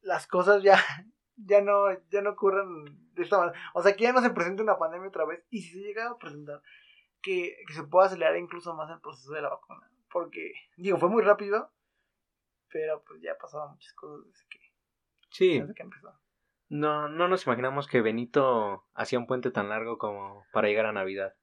[0.00, 0.76] las cosas ya,
[1.36, 2.84] ya no, ya no ocurran
[3.14, 3.58] de esta manera.
[3.74, 5.44] O sea, que ya no se presente una pandemia otra vez.
[5.50, 6.62] Y si se llega a presentar,
[7.22, 9.90] que, que se pueda acelerar incluso más el proceso de la vacuna.
[10.10, 11.70] Porque, digo, fue muy rápido.
[12.68, 14.66] Pero pues ya pasaban muchas cosas desde que
[15.30, 15.62] Sí.
[16.68, 20.92] No, no nos imaginamos que Benito hacía un puente tan largo como para llegar a
[20.92, 21.34] Navidad.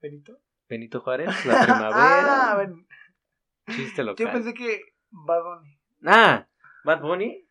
[0.00, 0.38] ¿Benito?
[0.74, 2.50] Benito Juárez, la primavera.
[2.50, 2.86] ah, ben...
[3.68, 4.26] Chiste local.
[4.26, 5.78] Yo pensé que Bad Bunny.
[6.04, 6.48] Ah,
[6.84, 7.48] Bad Bunny.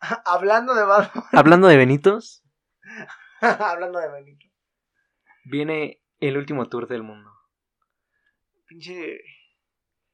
[0.24, 1.26] Hablando de Bad Bunny.
[1.32, 2.42] Hablando de Benitos.
[3.40, 4.46] Hablando de Benito.
[5.44, 7.30] Viene el último tour del mundo.
[8.66, 9.20] Pinche.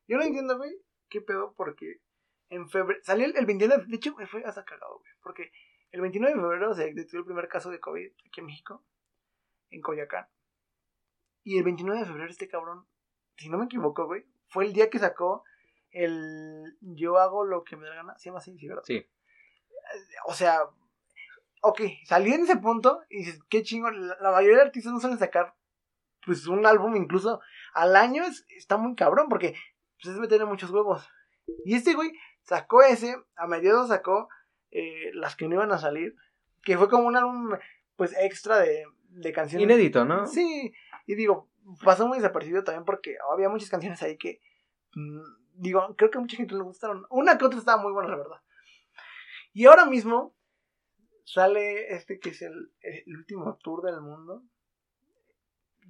[0.08, 0.72] Yo no entiendo, güey.
[1.08, 1.54] ¿Qué pedo?
[1.56, 2.00] Porque
[2.50, 5.52] en febrero, salió el, 29, de hecho, fue hasta cagado, güey, porque
[5.92, 8.84] el 29 de febrero se detectó el primer caso de COVID aquí en México,
[9.70, 10.26] en Coyacán.
[11.48, 12.84] Y el 29 de febrero este cabrón,
[13.36, 15.44] si no me equivoco, güey, fue el día que sacó
[15.90, 18.82] el yo hago lo que me da gana, se llama así, ¿verdad?
[18.84, 19.06] Sí.
[20.26, 20.60] O sea,
[21.62, 25.18] ok, salí en ese punto y dices, qué chingo, la, mayoría de artistas no suelen
[25.18, 25.54] sacar
[26.26, 27.40] pues un álbum incluso
[27.72, 29.54] al año, está muy cabrón porque
[30.02, 31.08] pues es meter muchos huevos.
[31.64, 32.12] Y este güey
[32.48, 34.30] Sacó ese, a mediados sacó
[34.70, 36.14] eh, las que no iban a salir,
[36.62, 37.50] que fue como un álbum
[37.94, 39.64] pues extra de, de canciones.
[39.64, 40.26] Inédito, ¿no?
[40.26, 40.72] Sí,
[41.08, 41.48] y digo,
[41.82, 44.42] pasó muy desapercibido también porque había muchas canciones ahí que,
[44.94, 45.20] mm,
[45.54, 47.06] digo, creo que a mucha gente le gustaron.
[47.08, 48.42] Una que otra estaba muy buena, la verdad.
[49.54, 50.36] Y ahora mismo
[51.24, 54.42] sale este que es el, el último tour del mundo.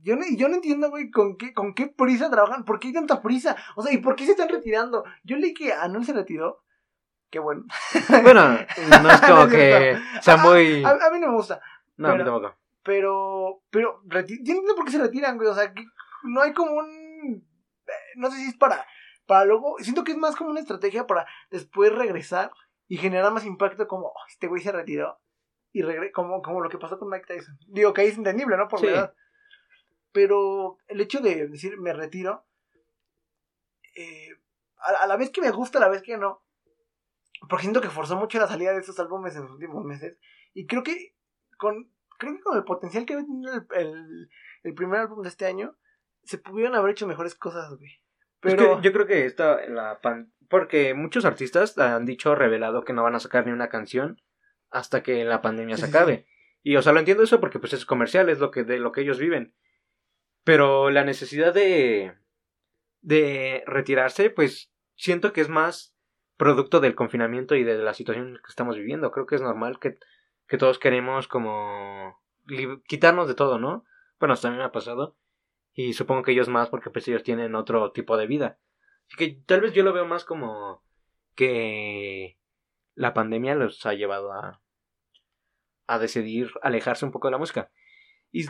[0.03, 2.65] Yo no, yo no entiendo, güey, con qué, con qué prisa trabajan.
[2.65, 3.57] ¿Por qué hay tanta prisa?
[3.75, 5.05] O sea, ¿y por qué se están retirando?
[5.25, 6.63] Yo leí que Anuel se retiró.
[7.29, 7.65] Qué bueno.
[8.23, 8.51] Bueno,
[9.03, 10.85] no es como que sea muy.
[10.85, 11.61] A, mí no me gusta.
[11.97, 12.55] No, a mí tampoco.
[12.89, 15.51] Pero, pero, yo entiendo por qué se retiran, güey.
[15.51, 15.85] O sea, que
[16.23, 17.47] no hay como un.
[17.87, 18.87] Eh, no sé si es para.
[19.27, 19.77] Para luego.
[19.81, 22.51] Siento que es más como una estrategia para después regresar
[22.87, 25.21] y generar más impacto, como oh, este güey se retiró.
[25.71, 27.59] Y regre como, como lo que pasó con Mike Tyson.
[27.67, 28.69] Digo que ahí es entendible, ¿no?
[28.69, 29.13] Por verdad.
[30.13, 32.47] Pero el hecho de decir me retiro,
[33.97, 34.31] eh,
[34.79, 36.43] a, la vez que me gusta, a la vez que no,
[37.51, 40.17] porque siento que forzó mucho la salida de esos álbumes en los últimos meses.
[40.55, 41.15] Y creo que
[41.59, 44.29] con, creo que con el potencial que había tenido el,
[44.63, 45.77] el, primer álbum de este año,
[46.25, 48.03] se pudieron haber hecho mejores cosas, güey.
[48.41, 50.33] Pero yo creo que esta, la pan...
[50.49, 54.21] porque muchos artistas han dicho, revelado que no van a sacar ni una canción
[54.71, 56.27] hasta que la pandemia se acabe.
[56.63, 58.93] Y o sea, lo entiendo eso porque pues es comercial, es lo que de lo
[58.93, 59.55] que ellos viven.
[60.45, 62.15] Pero la necesidad de,
[63.01, 65.97] de retirarse, pues siento que es más
[66.37, 69.11] producto del confinamiento y de la situación que estamos viviendo.
[69.11, 69.99] Creo que es normal que,
[70.49, 72.21] que todos queremos como
[72.87, 73.85] quitarnos de todo, ¿no?
[74.19, 75.17] Bueno, hasta a mí me ha pasado.
[75.75, 78.59] Y supongo que ellos más porque pues ellos tienen otro tipo de vida.
[79.07, 80.83] Así que tal vez yo lo veo más como
[81.37, 82.39] que
[82.95, 84.61] la pandemia los ha llevado a,
[85.87, 87.71] a decidir alejarse un poco de la música.
[88.33, 88.47] Y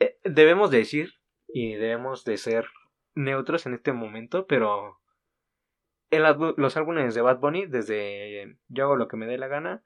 [0.00, 1.14] eh, debemos decir
[1.46, 2.66] y debemos de ser
[3.14, 5.00] neutros en este momento, pero
[6.10, 9.84] los álbumes de Bad Bunny, desde Yo hago lo que me dé la gana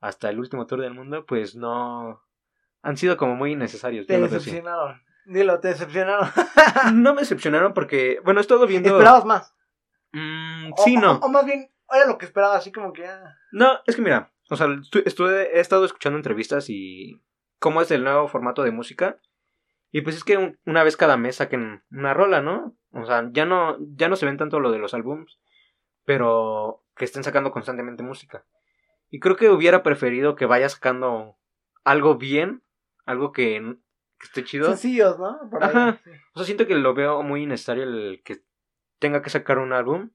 [0.00, 2.22] hasta el último tour del mundo, pues no
[2.82, 4.06] han sido como muy innecesarios.
[4.06, 5.02] Te decepcionaron.
[5.26, 6.28] Dilo, te decepcionaron.
[6.94, 8.90] no me decepcionaron porque, bueno, he estado viendo.
[8.90, 9.54] ¿Esperabas más?
[10.12, 11.18] Mm, sí, no.
[11.18, 13.06] O, más bien, era lo que esperaba, así como que.
[13.06, 13.36] Ah.
[13.52, 14.68] No, es que mira, o sea,
[15.04, 17.20] estuve, he estado escuchando entrevistas y
[17.58, 19.18] cómo es el nuevo formato de música.
[19.90, 22.76] Y pues es que una vez cada mes saquen una rola, ¿no?
[22.92, 25.40] O sea, ya no, ya no se ven tanto lo de los álbums,
[26.04, 28.44] pero que estén sacando constantemente música.
[29.10, 31.38] Y creo que hubiera preferido que vaya sacando
[31.84, 32.62] algo bien,
[33.06, 33.76] algo que,
[34.22, 34.66] esté chido.
[34.66, 35.38] Sencillos, ¿no?
[35.60, 36.00] Ajá.
[36.34, 38.42] O sea, siento que lo veo muy innecesario el que
[38.98, 40.10] tenga que sacar un álbum.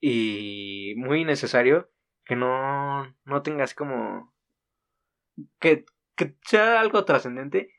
[0.00, 1.90] Y muy innecesario
[2.24, 4.34] que no, no tenga así como...
[5.58, 5.84] Que,
[6.16, 7.70] que sea algo trascendente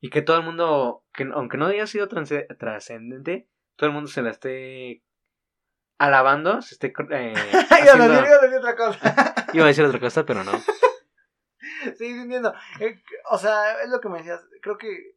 [0.00, 4.22] y que todo el mundo, que aunque no haya sido trascendente, todo el mundo se
[4.22, 5.02] la esté
[5.98, 6.92] alabando, se esté...
[7.10, 7.34] Eh,
[7.70, 8.04] haciendo...
[8.04, 9.34] iba, a decir, otra cosa.
[9.52, 10.52] iba a decir otra cosa, pero no.
[11.98, 12.52] Sí, entiendo.
[12.80, 14.44] Eh, o sea, es lo que me decías.
[14.60, 15.14] Creo que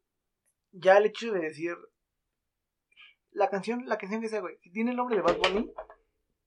[0.71, 1.75] ya el hecho de decir
[3.31, 5.71] la canción, la canción que sea, güey, si tiene el nombre de Bad Bunny,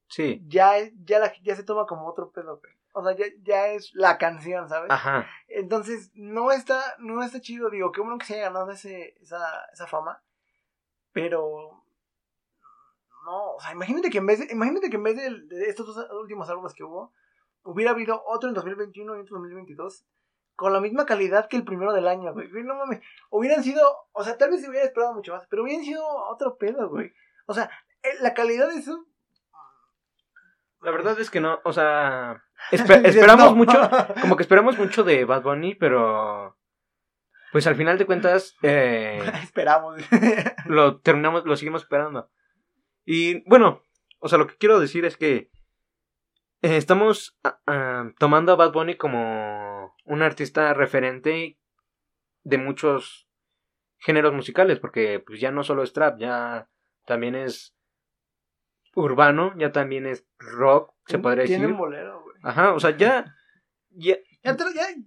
[0.09, 0.41] sí.
[0.47, 0.75] ya,
[1.05, 2.73] ya, la, ya se toma como otro pedo, güey.
[2.93, 4.91] O sea, ya, ya es la canción, ¿sabes?
[4.91, 5.27] Ajá.
[5.49, 9.65] Entonces, no está, no está chido, digo, qué bueno que se haya ganado ese, esa,
[9.73, 10.23] esa fama,
[11.13, 11.82] pero
[13.25, 16.07] no, o sea, imagínate que en vez de, imagínate que en vez de, estos dos
[16.21, 17.13] últimos álbumes que hubo,
[17.63, 20.05] hubiera habido otro en 2021 y otro en 2022
[20.57, 22.49] con la misma calidad que el primero del año, güey.
[22.65, 23.01] No mames.
[23.31, 26.57] Hubieran sido, o sea, tal vez se hubiera esperado mucho más, pero hubieran sido otro
[26.57, 27.13] pedo, güey.
[27.47, 27.71] O sea,
[28.03, 29.07] eh, la calidad de eso.
[30.81, 33.79] La verdad es que no, o sea, esperamos mucho,
[34.21, 36.57] como que esperamos mucho de Bad Bunny, pero
[37.53, 40.03] pues al final de cuentas eh, esperamos.
[40.67, 42.31] lo terminamos, lo seguimos esperando.
[43.05, 43.83] Y bueno,
[44.19, 45.51] o sea, lo que quiero decir es que
[46.63, 51.59] eh, estamos ah, ah, tomando a Bad Bunny como un artista referente
[52.45, 53.29] de muchos
[53.99, 56.69] géneros musicales, porque pues ya no solo es trap, ya
[57.05, 57.75] también es
[58.95, 61.59] urbano, ya también es rock, se podría decir.
[61.59, 62.37] Tiene bolero, güey.
[62.43, 63.35] Ajá, o sea, ya...
[63.95, 64.57] Ya, ya,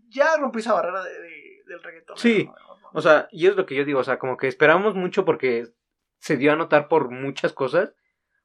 [0.09, 2.17] ya, rompí esa barrera del reggaetón.
[2.17, 2.47] Sí,
[2.93, 5.73] o sea, y es lo que yo digo, o sea, como que esperamos mucho porque
[6.19, 7.89] se dio a notar por muchas cosas.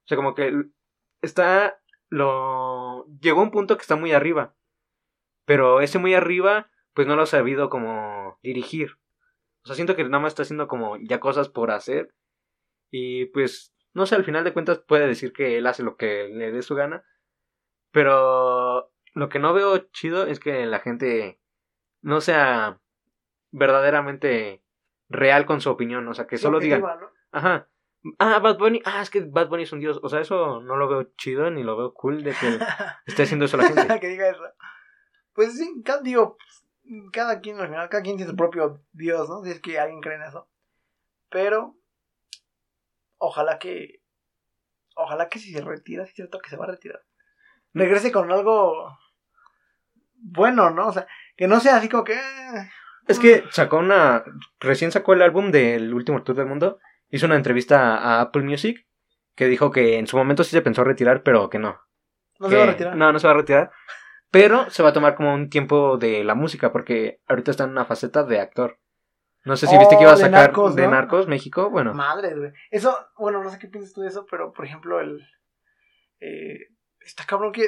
[0.05, 0.53] O sea, como que
[1.23, 4.55] está lo llegó a un punto que está muy arriba.
[5.47, 8.99] Pero ese muy arriba, pues no lo ha sabido como dirigir.
[9.63, 12.15] O sea, siento que nada más está haciendo como ya cosas por hacer.
[12.91, 16.29] Y pues, no sé, al final de cuentas puede decir que él hace lo que
[16.29, 17.05] le dé su gana.
[17.93, 21.41] Pero lo que no veo chido es que la gente
[22.03, 22.81] no sea
[23.51, 24.63] verdaderamente
[25.09, 26.07] real con su opinión.
[26.09, 26.83] O sea, que solo digan...
[27.33, 27.69] Ajá.
[28.19, 28.81] Ah, Bad Bunny.
[28.85, 30.01] Ah, es que Bad Bunny es un dios.
[30.03, 32.59] O sea, eso no lo veo chido ni lo veo cool de que
[33.07, 33.81] esté haciendo eso la gente.
[34.01, 34.43] que diga eso.
[35.33, 36.37] Pues sí, digo,
[37.13, 39.45] cada quien, cada quien tiene su propio dios, ¿no?
[39.45, 40.49] Si es que alguien cree en eso.
[41.29, 41.77] Pero,
[43.19, 44.03] ojalá que,
[44.97, 47.03] ojalá que si se retira, si es cierto que se va a retirar,
[47.73, 48.99] regrese con algo
[50.15, 50.89] bueno, ¿no?
[50.89, 51.07] O sea,
[51.37, 52.15] que no sea así como que...
[52.15, 52.71] Eh,
[53.07, 54.25] es que sacó una,
[54.59, 56.79] recién sacó el álbum del último tour del mundo
[57.11, 58.87] hizo una entrevista a Apple Music
[59.35, 61.81] que dijo que en su momento sí se pensó retirar, pero que no.
[62.39, 62.97] No se va a retirar.
[62.97, 63.71] No, no se va a retirar.
[64.31, 67.71] Pero se va a tomar como un tiempo de la música, porque ahorita está en
[67.71, 68.79] una faceta de actor.
[69.45, 71.71] No sé si viste que iba a oh, sacar de Narcos, México.
[71.71, 71.95] Bueno.
[71.95, 72.53] Madre, güey.
[72.71, 75.27] Eso, bueno, no sé qué piensas tú de eso, pero por ejemplo, el.
[76.21, 76.69] Eh,
[77.01, 77.67] está cabrón que.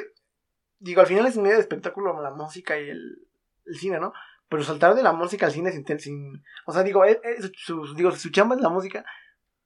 [0.79, 3.27] Digo, al final es un medio de espectáculo la música y el,
[3.65, 4.13] el cine, ¿no?
[4.49, 5.99] Pero saltar de la música al cine sin.
[5.99, 9.03] sin o sea, digo, eh, eh, su, digo, su chamba es la música,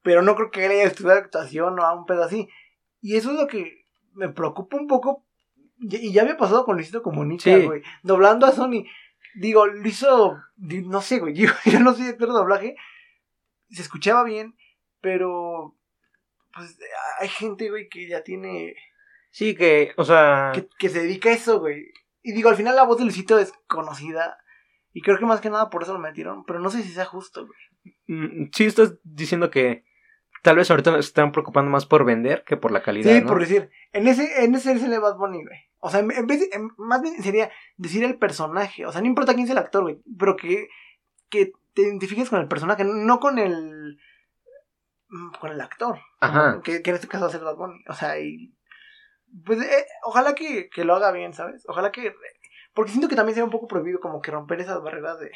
[0.02, 2.48] pero no creo que él haya estudiado actuación o a un pedo así.
[3.00, 3.84] Y eso es lo que
[4.14, 5.24] me preocupa un poco.
[5.80, 7.82] Y ya había pasado con Luisito Comunica, güey.
[8.02, 8.84] Doblando a Sony.
[9.36, 10.38] Digo, lo hizo.
[10.56, 11.34] No sé, güey.
[11.34, 12.76] Yo, no soy actor de doblaje.
[13.70, 14.56] Se escuchaba bien,
[15.00, 15.76] pero.
[16.54, 16.76] Pues
[17.20, 18.74] hay gente, güey, que ya tiene.
[19.30, 20.50] Sí, que, o sea.
[20.54, 21.92] Que, que se dedica a eso, güey.
[22.22, 24.38] Y digo, al final la voz de Luisito es conocida.
[24.92, 26.44] Y creo que más que nada por eso lo metieron.
[26.44, 27.58] Pero no sé si sea justo, güey.
[28.08, 29.84] Mm, sí, estás diciendo que
[30.42, 33.12] tal vez ahorita se están preocupando más por vender que por la calidad.
[33.12, 35.58] Sí, por decir, en ese, en ese es el Bad Bunny, güey.
[35.80, 38.84] O sea, en vez de, más bien sería decir el personaje.
[38.86, 40.00] O sea, no importa quién es el actor, güey.
[40.18, 40.68] Pero que,
[41.28, 43.98] que te identifiques con el personaje, no con el.
[45.08, 46.00] Mm, con el actor.
[46.20, 46.60] Ajá.
[46.62, 47.84] Que, en este caso va a ser Bad Bunny.
[47.88, 48.54] O sea, y.
[49.44, 51.64] Pues eh, ojalá que, que, lo haga bien, ¿sabes?
[51.68, 52.14] Ojalá que.
[52.74, 55.30] Porque siento que también sería un poco prohibido como que romper esas barreras de,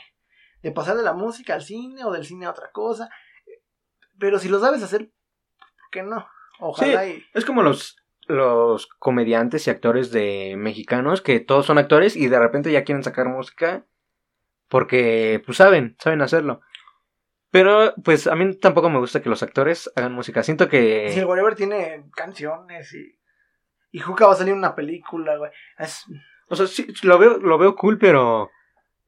[0.62, 3.10] de pasar de la música al cine o del cine a otra cosa
[4.22, 5.10] Pero si lo sabes hacer,
[5.58, 6.24] ¿por qué no?
[6.60, 7.24] Ojalá y...
[7.34, 7.96] Es como los,
[8.28, 13.02] los comediantes y actores de mexicanos que todos son actores y de repente ya quieren
[13.02, 13.84] sacar música
[14.68, 16.60] porque pues saben, saben hacerlo.
[17.50, 20.44] Pero pues a mí tampoco me gusta que los actores hagan música.
[20.44, 21.10] Siento que...
[21.10, 23.18] Si el Whatever tiene canciones y...
[23.90, 25.50] Y Juca va a salir una película, güey.
[25.78, 26.04] Es...
[26.46, 28.52] O sea, sí, lo veo, lo veo cool, pero...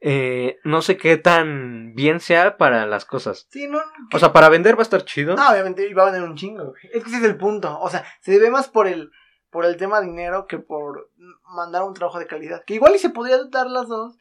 [0.06, 3.46] Eh, no sé qué tan bien sea para las cosas.
[3.50, 3.80] Sí, no...
[4.12, 5.34] O sea, para vender va a estar chido.
[5.38, 6.82] Ah, obviamente iba a vender un chingo, güey.
[6.92, 7.80] Es que ese es el punto.
[7.80, 9.10] O sea, se debe más por el...
[9.48, 11.10] Por el tema dinero que por
[11.54, 12.64] mandar un trabajo de calidad.
[12.66, 14.18] Que igual y se podría dar las dos.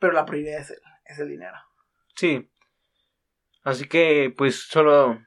[0.00, 1.56] Pero la prioridad es el, es el dinero.
[2.16, 2.50] Sí.
[3.62, 5.20] Así que, pues, solo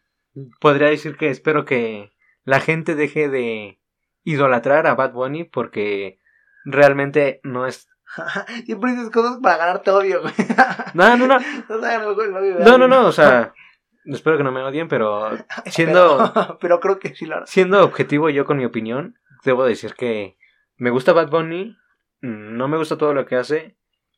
[0.59, 2.11] podría decir que espero que
[2.43, 3.79] la gente deje de
[4.23, 6.19] idolatrar a Bad Bunny porque
[6.65, 7.87] realmente no es...
[8.65, 10.33] Siempre dices cosas para ganarte odio, güey.
[10.93, 11.39] No, no, no.
[11.69, 13.53] No, No, no, o sea,
[14.05, 15.29] espero que no me odien, pero
[15.67, 17.45] siendo, Pero, pero creo que sí lo hará.
[17.45, 20.37] siendo objetivo yo con mi opinión, debo decir que
[20.77, 21.77] me gusta Bad Bunny,
[22.21, 23.77] no me gusta todo lo que hace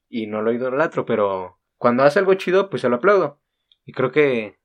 [0.09, 3.39] y no lo idolatro, pero cuando hace algo chido, pues se lo aplaudo.
[3.85, 4.59] Y creo que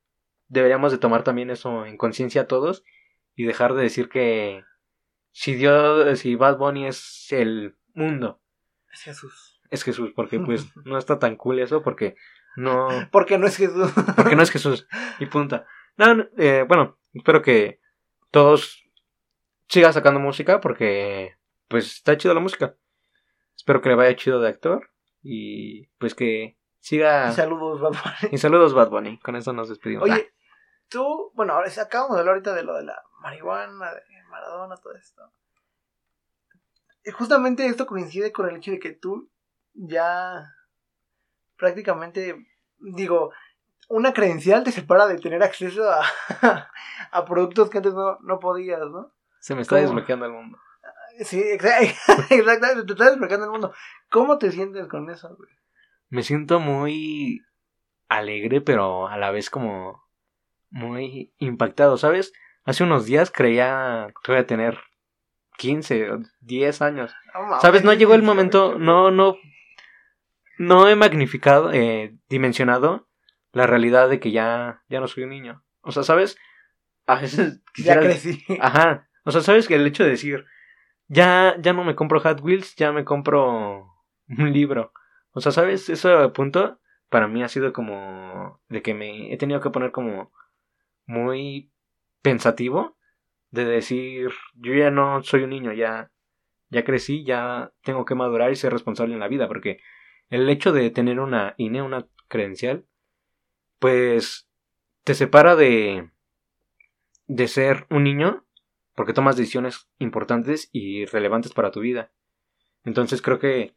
[0.49, 2.85] deberíamos de tomar también eso en conciencia todos
[3.35, 4.65] y dejar de decir que
[5.33, 8.41] si Dios, si Bad Bunny es el mundo,
[8.97, 9.61] Es Jesús.
[9.71, 12.17] es Jesús, porque pues no está tan cool eso, porque
[12.57, 13.93] no, Porque no es Jesús.
[14.17, 14.89] porque no es Jesús
[15.19, 15.67] y punta.
[15.99, 17.81] No, eh, bueno, espero que
[18.31, 18.83] todos
[19.69, 21.37] sigan sacando música porque
[21.69, 22.77] pues está chido la música.
[23.55, 24.91] Espero que le vaya chido de actor
[25.23, 27.33] y pues que siga.
[27.33, 28.35] Saludos, Bad Bunny.
[28.35, 29.19] Y saludos Bad Bunny.
[29.21, 30.05] Con eso nos despedimos.
[30.09, 30.33] Oye,
[30.89, 34.95] tú, bueno, ahora acabamos de hablar ahorita de lo de la marihuana, de Maradona, todo
[34.95, 35.23] esto.
[37.13, 39.31] Justamente esto coincide con el hecho de que tú
[39.75, 40.53] ya
[41.57, 42.47] prácticamente,
[42.79, 43.33] digo,
[43.89, 46.03] una credencial te separa de tener acceso a,
[47.13, 49.13] a productos que antes no, no podías, ¿no?
[49.41, 49.83] Se me está ¿cómo?
[49.83, 50.59] desbloqueando el mundo.
[51.25, 51.79] Sí, exa-
[52.31, 53.73] exactamente, te estás explicando el mundo.
[54.11, 55.51] ¿Cómo te sientes con eso, güey?
[56.09, 57.43] Me siento muy
[58.09, 60.05] alegre, pero a la vez como
[60.71, 62.33] muy impactado, ¿sabes?
[62.65, 64.79] Hace unos días creía que voy a tener
[65.57, 67.15] 15 o 10 años.
[67.35, 67.85] No ¿Sabes?
[67.85, 69.37] No llegó el momento, no, no,
[70.59, 73.09] no he magnificado, eh, dimensionado
[73.53, 75.65] la realidad de que ya, ya no soy un niño.
[75.81, 76.37] O sea, ¿sabes?
[77.07, 78.45] A veces Ya crecí.
[78.61, 79.09] Ajá.
[79.25, 79.67] O sea, ¿sabes?
[79.67, 80.45] Que el hecho de decir,
[81.09, 83.95] ya, ya no me compro Hot Wheels, ya me compro
[84.29, 84.93] un libro.
[85.33, 85.89] O sea, ¿sabes?
[85.89, 90.33] Ese punto para mí ha sido como de que me he tenido que poner como
[91.07, 91.73] muy
[92.23, 92.96] pensativo
[93.57, 96.11] de decir, yo ya no soy un niño, ya,
[96.71, 99.81] ya crecí, ya tengo que madurar y ser responsable en la vida, porque
[100.31, 102.85] el hecho de tener una INE, una credencial,
[103.79, 104.49] pues
[105.05, 106.11] te separa de,
[107.27, 108.45] de ser un niño
[108.95, 112.11] porque tomas decisiones importantes y relevantes para tu vida.
[112.85, 113.75] Entonces creo que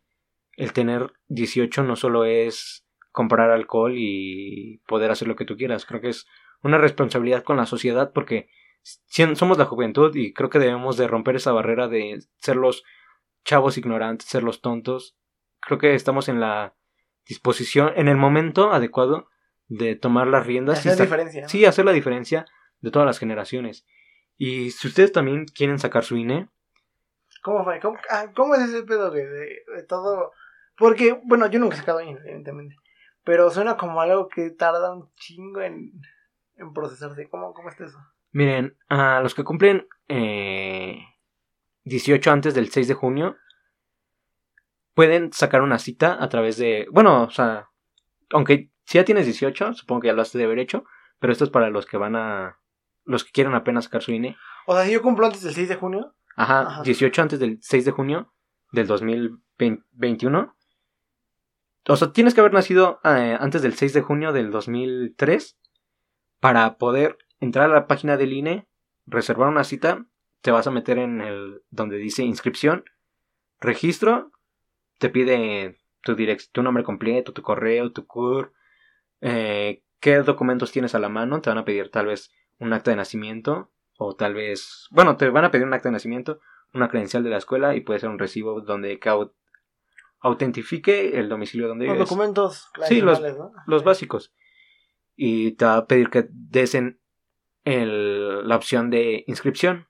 [0.55, 5.85] el tener 18 no solo es comprar alcohol y poder hacer lo que tú quieras,
[5.85, 6.27] creo que es
[6.63, 8.49] una responsabilidad con la sociedad porque
[8.83, 12.83] somos la juventud y creo que debemos de romper esa barrera de ser los
[13.43, 15.17] chavos ignorantes, ser los tontos.
[15.61, 16.75] Creo que estamos en la
[17.27, 19.29] disposición, en el momento adecuado
[19.67, 21.41] de tomar las riendas Hacer sa- diferencia.
[21.43, 21.49] ¿no?
[21.49, 22.45] Sí, hacer la diferencia
[22.81, 23.85] de todas las generaciones.
[24.37, 26.49] Y si ustedes también quieren sacar su INE,
[27.41, 27.79] ¿Cómo fue?
[27.79, 29.11] ¿Cómo, ah, cómo es ese pedo?
[29.11, 30.33] De, de todo.
[30.75, 32.75] Porque, bueno, yo nunca he sacado INE, evidentemente.
[33.23, 35.93] Pero suena como algo que tarda un chingo en,
[36.57, 37.29] en procesarse.
[37.29, 37.97] ¿Cómo, ¿Cómo está eso?
[38.31, 40.99] Miren, a los que cumplen eh,
[41.83, 43.37] 18 antes del 6 de junio,
[44.93, 46.87] pueden sacar una cita a través de...
[46.91, 47.69] Bueno, o sea,
[48.31, 50.83] aunque si ya tienes 18, supongo que ya lo has de haber hecho,
[51.19, 52.59] pero esto es para los que van a...
[53.05, 54.37] Los que quieren apenas sacar su INE.
[54.67, 56.15] O sea, si yo cumplo antes del 6 de junio.
[56.35, 56.81] Ajá, Ajá.
[56.83, 58.33] 18 antes del 6 de junio
[58.71, 60.55] del 2021.
[61.87, 65.57] O sea, tienes que haber nacido eh, antes del 6 de junio del 2003
[66.39, 68.67] para poder entrar a la página del INE,
[69.05, 70.05] reservar una cita,
[70.41, 72.85] te vas a meter en el donde dice inscripción,
[73.59, 74.31] registro,
[74.99, 78.53] te pide tu direc- tu nombre completo, tu correo, tu CUR,
[79.21, 82.91] eh, qué documentos tienes a la mano, te van a pedir tal vez un acta
[82.91, 86.39] de nacimiento o tal vez, bueno, te van a pedir un acta de nacimiento,
[86.73, 89.33] una credencial de la escuela y puede ser un recibo donde que au-
[90.21, 92.09] autentifique el domicilio donde Los vives.
[92.09, 93.51] documentos Sí, los- tradicionales, ¿no?
[93.67, 94.33] Los básicos.
[95.15, 96.99] Y te va a pedir que des en
[97.69, 99.87] el- la opción de inscripción.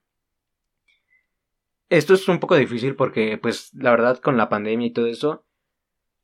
[1.88, 5.44] Esto es un poco difícil porque, pues, la verdad, con la pandemia y todo eso,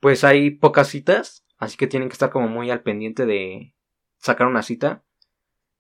[0.01, 3.75] pues hay pocas citas, así que tienen que estar como muy al pendiente de
[4.19, 5.03] sacar una cita.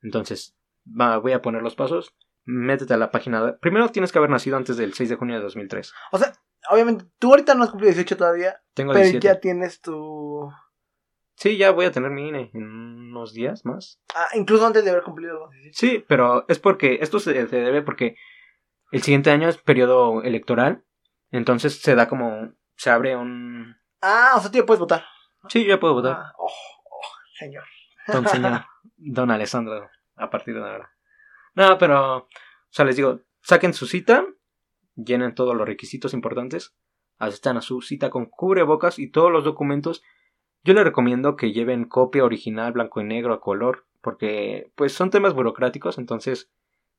[0.02, 0.56] Entonces,
[0.88, 2.14] va, voy a poner los pasos.
[2.44, 3.58] Métete a la página.
[3.58, 5.92] Primero tienes que haber nacido antes del 6 de junio de 2003.
[6.12, 6.32] O sea,
[6.70, 9.24] obviamente, tú ahorita no has cumplido 18 todavía, Tengo pero 17.
[9.24, 10.48] ya tienes tu...
[11.36, 14.00] Sí, ya voy a tener mi INE en unos días más.
[14.14, 15.78] Ah, incluso antes de haber cumplido los 18.
[15.78, 18.16] Sí, pero es porque esto se, se debe porque
[18.90, 20.82] el siguiente año es periodo electoral.
[21.30, 22.52] Entonces se da como.
[22.76, 23.76] Se abre un.
[24.00, 25.04] Ah, o sea, tú ya puedes votar.
[25.48, 26.16] Sí, yo ya puedo votar.
[26.18, 27.06] Ah, oh, oh,
[27.38, 27.64] señor.
[28.06, 28.64] Don señor.
[28.96, 29.90] Don Alessandro.
[30.16, 30.92] A partir de ahora.
[31.54, 32.16] No, pero.
[32.16, 32.28] O
[32.70, 33.20] sea, les digo.
[33.42, 34.24] Saquen su cita.
[34.94, 36.74] Llenen todos los requisitos importantes.
[37.18, 40.02] Asistan a su cita con cubrebocas y todos los documentos.
[40.66, 43.84] Yo les recomiendo que lleven copia original, blanco y negro, a color.
[44.02, 45.96] Porque, pues, son temas burocráticos.
[45.98, 46.50] Entonces,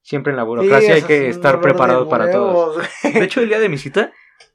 [0.01, 2.81] siempre en la burocracia Sí, hay que es estar preparado para todo.
[3.13, 4.11] De hecho, el día de mi cita,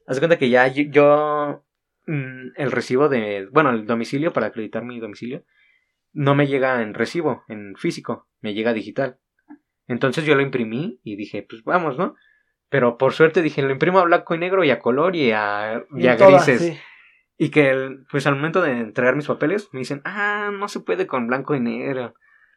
[0.07, 1.63] haz cuenta que ya yo-
[2.07, 5.43] mm, el recibo de, bueno, el domicilio para acreditar mi domicilio,
[6.11, 9.17] no me llega en recibo, en físico, me llega digital.
[9.87, 12.15] Entonces yo lo imprimí y dije, pues vamos, ¿no?
[12.69, 15.83] Pero por suerte dije, lo imprimo a blanco y negro y a color y a,
[15.95, 16.61] y a en todas, grises.
[16.75, 16.79] sí.
[17.37, 20.79] Y que, el- pues al momento de entregar mis papeles, me dicen, ah, no se
[20.79, 22.13] puede con blanco y negro.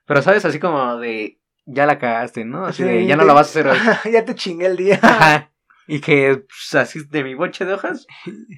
[0.06, 0.44] Pero, ¿sabes?
[0.44, 2.66] Así como de, ya la cagaste, ¿no?
[2.66, 3.78] Así de, ya no la vas a hacer hoy.
[4.12, 5.00] ya te chingué el día.
[5.02, 5.50] Ajá.
[5.88, 8.06] Y que pues, así de mi boche de hojas,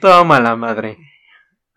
[0.01, 0.99] toma la madre.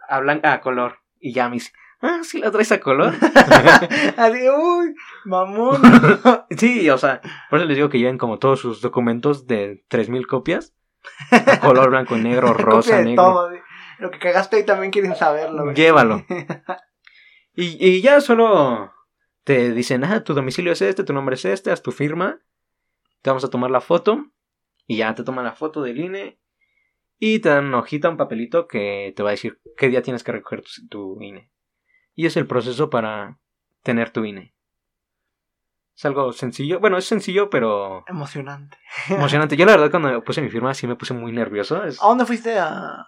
[0.07, 0.99] A blanca, a color.
[1.19, 1.71] Y ya me dice,
[2.01, 3.13] ah, sí la traes a color.
[4.17, 5.81] Así, uy, mamón.
[6.57, 10.25] sí, o sea, por eso les digo que lleven como todos sus documentos de 3000
[10.25, 10.73] copias.
[11.31, 13.23] A color blanco y negro, rosa, negro.
[13.23, 13.57] todo, sí.
[14.02, 15.64] Lo que cagaste ahí también quieren saberlo.
[15.64, 15.76] güey.
[15.76, 16.26] Llévalo.
[17.54, 18.93] Y, y ya solo
[19.43, 22.39] te dicen, ah, tu domicilio es este, tu nombre es este, haz tu firma.
[23.22, 24.26] Te vamos a tomar la foto.
[24.88, 26.39] Y ya te toman la foto del INE.
[27.20, 30.24] Y te dan una hojita, un papelito que te va a decir qué día tienes
[30.24, 31.52] que recoger tu, tu INE.
[32.16, 33.38] Y es el proceso para
[33.84, 34.56] tener tu INE.
[35.95, 36.80] Es algo sencillo.
[36.80, 38.78] Bueno, es sencillo, pero Emocionante.
[39.10, 39.58] emocionante.
[39.58, 41.84] Yo la verdad cuando puse mi firma sí me puse muy nervioso.
[41.84, 43.06] Es- ¿A dónde fuiste a,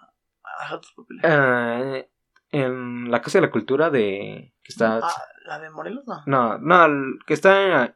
[0.96, 1.24] papeles?
[1.24, 2.02] Ah,
[2.50, 4.54] en la Casa de la Cultura de...
[4.62, 5.10] Que está Ah,
[5.46, 6.04] ¿La de Morelos?
[6.06, 6.22] No.
[6.26, 7.94] No, no, el que está en,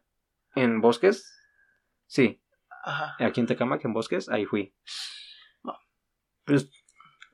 [0.54, 1.34] en Bosques.
[2.06, 2.42] Sí,
[2.84, 3.16] Ajá.
[3.24, 4.74] aquí en Tecamac, en Bosques, ahí fui.
[5.62, 5.74] No.
[6.44, 6.70] Pues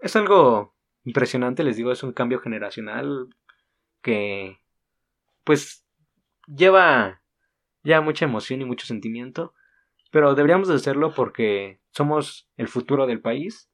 [0.00, 3.28] es algo impresionante, les digo, es un cambio generacional
[4.02, 4.58] que
[5.44, 5.86] pues
[6.46, 7.22] lleva
[7.82, 9.54] ya mucha emoción y mucho sentimiento,
[10.10, 13.70] pero deberíamos de hacerlo porque somos el futuro del país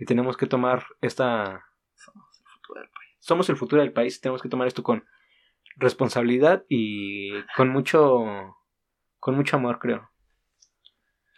[0.00, 3.16] y tenemos que tomar esta Somos el futuro del país.
[3.20, 5.04] somos el futuro del país, tenemos que tomar esto con
[5.76, 8.56] responsabilidad y con mucho
[9.18, 10.10] con mucho amor, creo.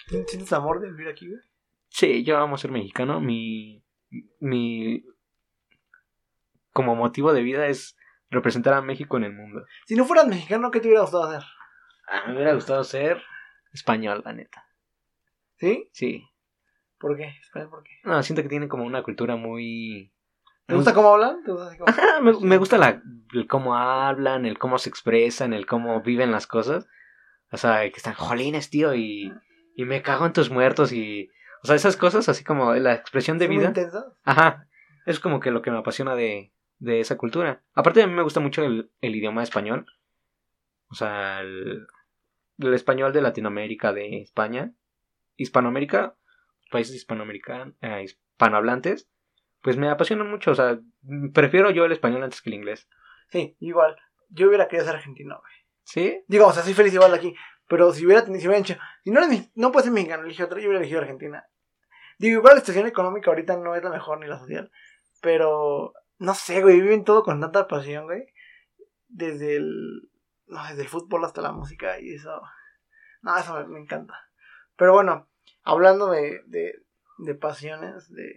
[0.07, 1.41] ¿Sientes amor de vivir aquí, güey?
[1.89, 3.83] Sí, yo amo ser mexicano, mi
[4.39, 5.05] mi
[6.73, 7.97] como motivo de vida es
[8.31, 9.67] representar a México en el mundo.
[9.87, 11.43] Si no fueras mexicano, ¿qué te hubiera gustado hacer?
[12.09, 13.23] A mí me hubiera gustado ser
[13.73, 14.67] español, la neta.
[15.57, 15.89] ¿Sí?
[15.93, 16.32] Sí.
[17.03, 17.35] ¿Por qué?
[17.41, 17.91] Espera, ¿por qué?
[18.05, 20.11] No, siento que tiene como una cultura muy
[20.67, 21.43] ¿Te gusta cómo hablan?
[21.45, 23.03] ¿Te gusta así como- Ajá, me, me gusta la,
[23.35, 26.87] el cómo hablan, el cómo se expresan, el cómo viven las cosas.
[27.51, 29.31] O sea, que están jolines, tío, y,
[29.77, 31.29] y me cago en tus muertos y...
[31.63, 33.69] O sea, esas cosas así como la expresión de ¿Son muy vida.
[33.69, 34.05] intensas?
[34.25, 34.67] Ajá,
[35.05, 37.63] es como que lo que me apasiona de, de esa cultura.
[37.75, 39.85] Aparte a mí me gusta mucho el, el idioma español.
[40.89, 41.87] O sea, el,
[42.59, 44.73] el español de Latinoamérica, de España.
[45.37, 46.15] Hispanoamérica,
[46.73, 49.09] países hispanoamericanos, eh, hispanohablantes.
[49.61, 50.81] Pues me apasionan mucho, o sea,
[51.33, 52.89] prefiero yo el español antes que el inglés.
[53.31, 53.97] Sí, igual.
[54.29, 55.53] Yo hubiera querido ser argentino, güey.
[55.85, 56.25] ¿Sí?
[56.27, 57.35] Digo, o sea, soy feliz igual aquí.
[57.69, 60.43] Pero si hubiera tenido, si hubiera dicho, si no, eres no puedes ser mexicano, elige
[60.43, 61.47] otro, yo hubiera elegido Argentina.
[62.19, 64.71] Digo, igual la situación económica ahorita no es la mejor ni la social.
[65.21, 68.27] Pero, no sé, güey, viven todo con tanta pasión, güey.
[69.09, 70.11] Desde el,
[70.47, 72.43] no, desde el fútbol hasta la música y eso.
[73.23, 74.15] No, eso me, me encanta.
[74.77, 75.29] Pero bueno,
[75.63, 76.75] hablando de, de,
[77.19, 78.35] de pasiones, de...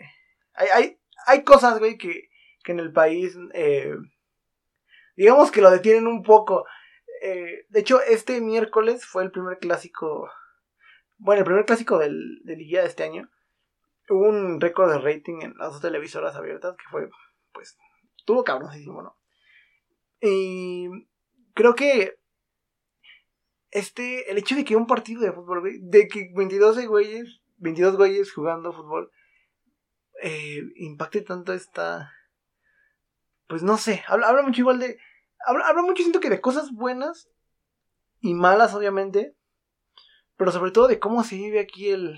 [0.53, 2.29] Hay, hay, hay cosas, güey, que,
[2.63, 3.95] que en el país, eh,
[5.15, 6.65] digamos que lo detienen un poco.
[7.21, 10.29] Eh, de hecho, este miércoles fue el primer clásico.
[11.17, 13.29] Bueno, el primer clásico del, de Liguilla de este año.
[14.09, 17.09] Hubo un récord de rating en las dos televisoras abiertas que fue,
[17.53, 17.77] pues,
[18.25, 19.17] tuvo cabroncísimo, ¿no?
[20.21, 20.87] Y
[21.53, 22.19] creo que
[23.75, 27.97] este, el hecho de que un partido de fútbol, güey, de que 22 güeyes, 22
[27.97, 29.11] güeyes jugando fútbol,
[30.23, 32.13] eh, impacte tanto esta,
[33.47, 34.97] pues no sé, habla, habla mucho igual de,
[35.45, 37.29] habla, habla mucho siento que de cosas buenas
[38.21, 39.35] y malas obviamente,
[40.37, 42.17] pero sobre todo de cómo se vive aquí el,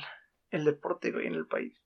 [0.52, 1.82] el deporte, güey, en el país.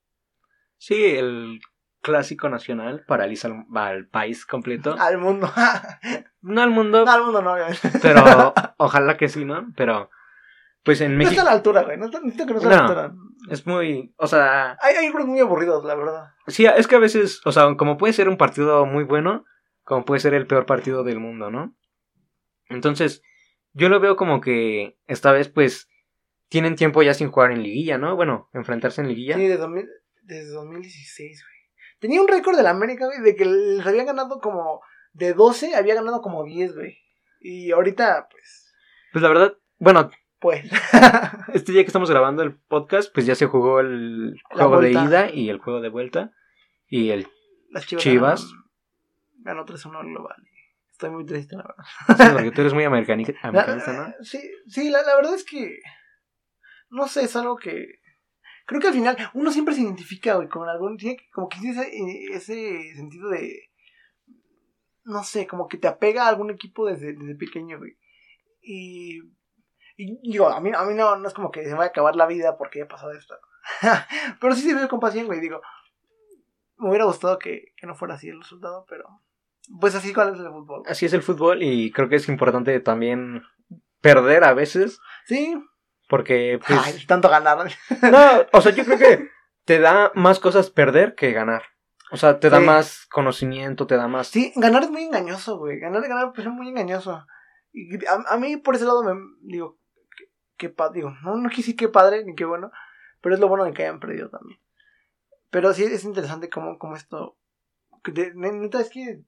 [0.79, 1.61] Sí, el
[2.01, 4.95] clásico nacional paraliza al, al país completo.
[4.99, 5.51] Al mundo.
[6.43, 7.91] No al mundo, No, al mundo no, obviamente.
[8.01, 9.71] pero ojalá que sí, ¿no?
[9.77, 10.09] Pero,
[10.83, 11.97] pues en No está México a la altura, güey.
[11.99, 13.13] No está, necesito que no está a la altura.
[13.51, 16.31] es muy, o sea, Hay, hay grupos muy aburridos, la verdad.
[16.47, 19.45] sí, es que a veces, o sea, como puede ser un partido muy bueno,
[19.83, 21.75] como puede ser el peor partido del mundo, ¿no?
[22.69, 23.21] Entonces,
[23.73, 25.89] yo lo veo como que esta vez, pues,
[26.49, 28.15] tienen tiempo ya sin jugar en liguilla, ¿no?
[28.15, 29.35] Bueno, enfrentarse en liguilla.
[29.35, 29.87] Sí, desde, 2000
[30.23, 31.50] desde 2016, güey.
[32.01, 34.81] Tenía un récord de la América, güey, de que les habían ganado como.
[35.13, 36.97] De 12, había ganado como 10, güey.
[37.39, 38.73] Y ahorita, pues.
[39.13, 40.69] Pues la verdad, bueno, Pues.
[41.53, 45.29] este día que estamos grabando el podcast, pues ya se jugó el juego de ida
[45.31, 46.31] y el juego de vuelta.
[46.87, 47.27] Y el
[47.69, 48.03] Las chivas.
[48.03, 48.45] Chivas.
[49.43, 50.35] Ganaron- Ganó 3-1 global.
[50.91, 51.83] Estoy muy triste, la verdad.
[52.27, 54.13] sí, porque tú eres muy americanista, ¿no?
[54.21, 55.79] Sí, sí la, la verdad es que.
[56.89, 58.00] No sé, es algo que.
[58.71, 60.95] Creo que al final uno siempre se identifica, güey, con algún.
[60.95, 63.69] Tiene como que tiene ese, ese sentido de.
[65.03, 67.97] No sé, como que te apega a algún equipo desde, desde pequeño, güey.
[68.61, 69.19] Y.
[69.97, 71.89] Y digo, a mí, a mí no, no es como que se me vaya a
[71.89, 73.35] acabar la vida porque haya pasado esto.
[74.39, 75.41] pero sí se ve con pasión, güey.
[75.41, 75.61] Digo,
[76.77, 79.03] me hubiera gustado que, que no fuera así el resultado, pero.
[79.81, 80.83] Pues así cuál es el fútbol.
[80.85, 83.43] Así es el fútbol y creo que es importante también
[83.99, 85.61] perder a veces Sí,
[86.11, 87.57] porque pues Ay, tanto ganar.
[88.01, 88.19] no,
[88.51, 89.29] o sea, yo creo que
[89.63, 91.63] te da más cosas perder que ganar.
[92.11, 92.65] O sea, te da Sí.
[92.65, 95.79] más conocimiento, te da más Sí, ganar es muy engañoso, güey.
[95.79, 97.25] Ganar, ganar pues, es muy engañoso.
[97.71, 99.77] Y a, a mí por ese lado me digo,
[100.17, 100.25] qué,
[100.57, 102.69] qué pa- digo, no, no quise qué padre ni qué bueno,
[103.21, 104.59] pero es lo bueno de que hayan perdido también.
[105.49, 107.37] Pero sí es interesante cómo, cómo esto,
[108.03, 109.21] de- neta es que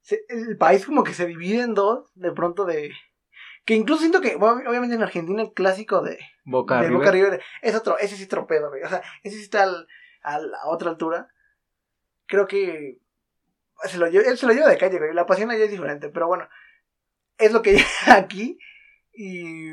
[0.00, 2.92] se- el país como que se divide en dos, de pronto de...
[3.68, 6.98] Que incluso siento que, obviamente en Argentina el clásico de, Boca de River.
[6.98, 8.82] Boca River es otro, ese sí tropedo, güey.
[8.82, 9.86] O sea, ese sí está al-
[10.22, 11.28] al- a otra altura.
[12.24, 12.98] Creo que
[13.84, 15.12] se lo lleva, él se lo lleva de calle, güey.
[15.12, 16.48] La pasión allá es diferente, pero bueno,
[17.36, 17.72] es lo que
[18.06, 18.58] llega aquí.
[19.12, 19.72] Y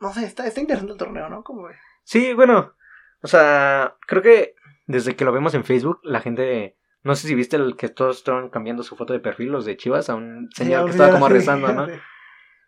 [0.00, 1.44] no sé, está, está interesante el torneo, ¿no?
[1.44, 1.68] Como?
[2.04, 2.74] Sí, bueno,
[3.22, 4.54] o sea, creo que
[4.86, 8.16] desde que lo vemos en Facebook, la gente, no sé si viste el que todos
[8.16, 11.28] estaban cambiando su foto de perfil, los de Chivas, a un señor que estaba como
[11.28, 11.86] rezando, ¿no?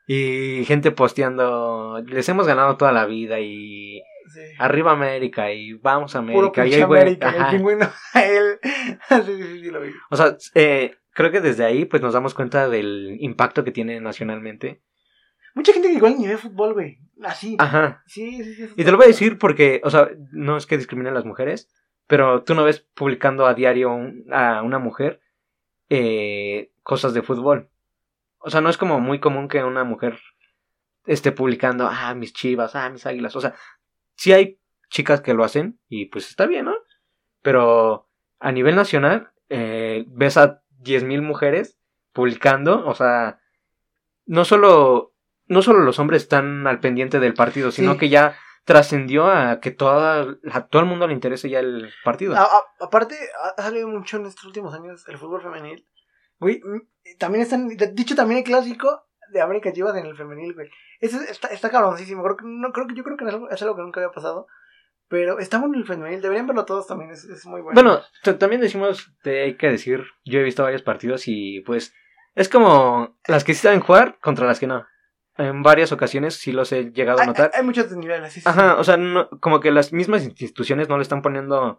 [0.06, 4.40] Y gente posteando, les hemos ganado toda la vida y Sí.
[4.58, 6.62] arriba América y vamos a Puro América.
[6.62, 8.58] Y pinche ahí, güey, América, el pingüino, él.
[8.62, 9.90] sí, sí, sí, sí, lo vi.
[10.10, 14.00] O sea, eh, creo que desde ahí pues nos damos cuenta del impacto que tiene
[14.00, 14.82] nacionalmente.
[15.54, 16.98] Mucha gente que igual ni ve fútbol, güey.
[17.22, 17.56] Así.
[17.58, 18.02] Ajá.
[18.06, 18.68] Sí, sí, sí.
[18.76, 21.24] Y te lo voy a decir porque, o sea, no es que discriminen a las
[21.24, 21.70] mujeres,
[22.08, 25.20] pero tú no ves publicando a diario un- a una mujer
[25.88, 27.70] eh, cosas de fútbol.
[28.46, 30.20] O sea, no es como muy común que una mujer
[31.04, 33.34] esté publicando, ah, mis chivas, ah, mis águilas.
[33.34, 33.54] O sea,
[34.14, 36.74] sí hay chicas que lo hacen y pues está bien, ¿no?
[37.42, 41.76] Pero a nivel nacional, eh, ves a 10.000 mujeres
[42.12, 43.40] publicando, o sea,
[44.26, 45.12] no solo,
[45.46, 47.98] no solo los hombres están al pendiente del partido, sino Sí.
[47.98, 52.36] que ya trascendió a que toda, a todo el mundo le interese ya el partido.
[52.36, 55.84] A- a- aparte, ha ha salido mucho en estos últimos años el fútbol femenil.
[56.38, 57.68] Güey, mm, también están.
[57.94, 60.68] Dicho, también el clásico de América Chivas en el femenil, güey.
[61.00, 62.22] Eso está, está cabroncísimo.
[62.22, 64.12] Creo que, no, creo que, yo creo que es algo, es algo que nunca había
[64.12, 64.46] pasado.
[65.08, 66.20] Pero está bueno el femenil.
[66.20, 67.10] Deberían verlo todos también.
[67.10, 67.80] Es, es muy bueno.
[67.80, 71.94] Bueno, también decimos, te hay que decir, yo he visto varios partidos y pues
[72.34, 74.84] es como las que sí saben jugar contra las que no.
[75.38, 77.50] En varias ocasiones sí los he llegado a notar.
[77.54, 78.32] hay- hay muchos niveles.
[78.32, 81.78] Sí, sí, Ajá, o sea, no- como que las mismas instituciones no le están poniendo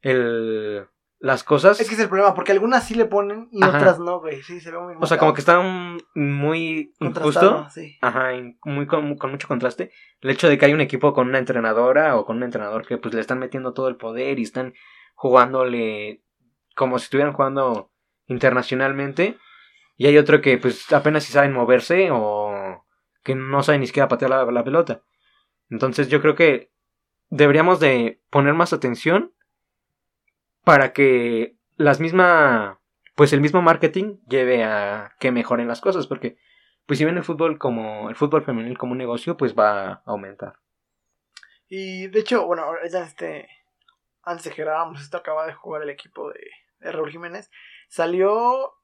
[0.00, 0.88] el,
[1.24, 1.80] las cosas.
[1.80, 3.78] Es que es el problema, porque algunas sí le ponen y Ajá.
[3.78, 4.42] otras no, güey.
[4.42, 7.70] Sí, se ve muy o sea, como que están muy contrastado, injusto.
[7.70, 7.96] Sí.
[8.02, 8.32] Ajá,
[8.64, 9.90] muy con, con mucho contraste.
[10.20, 12.98] El hecho de que hay un equipo con una entrenadora o con un entrenador que
[12.98, 14.74] pues le están metiendo todo el poder y están
[15.14, 16.22] jugándole
[16.76, 17.90] como si estuvieran jugando
[18.26, 19.38] internacionalmente.
[19.96, 22.84] Y hay otro que pues apenas si saben moverse o
[23.22, 25.00] que no saben ni siquiera patear la, la pelota.
[25.70, 26.70] Entonces yo creo que
[27.30, 29.33] deberíamos de poner más atención
[30.64, 32.78] para que las mismas
[33.14, 36.36] pues el mismo marketing lleve a que mejoren las cosas porque
[36.86, 40.02] pues si ven el fútbol como el fútbol femenil como un negocio pues va a
[40.06, 40.54] aumentar
[41.68, 43.48] Y de hecho, bueno, este.
[44.22, 46.40] Antes de que grabamos esto, acaba de jugar el equipo de,
[46.80, 47.50] de Raúl Jiménez.
[47.88, 48.74] Salió.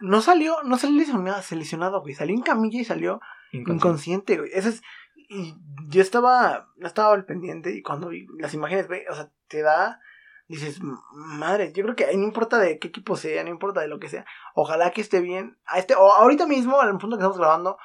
[0.00, 2.14] No salió, no salió lesionado, lesionado, güey.
[2.14, 3.20] Salió en camilla y salió
[3.52, 4.50] inconsciente, güey.
[4.54, 4.82] Eso es.
[5.28, 5.54] Y
[5.88, 6.68] yo estaba.
[6.76, 7.70] No estaba al pendiente.
[7.76, 10.00] Y cuando vi las imágenes, güey, o sea, te da.
[10.48, 13.88] Dices, "M- madre, yo creo que no importa de qué equipo sea, no importa de
[13.88, 14.24] lo que sea.
[14.54, 15.58] Ojalá que esté bien.
[15.66, 17.76] A este, o ahorita mismo, al punto que estamos grabando,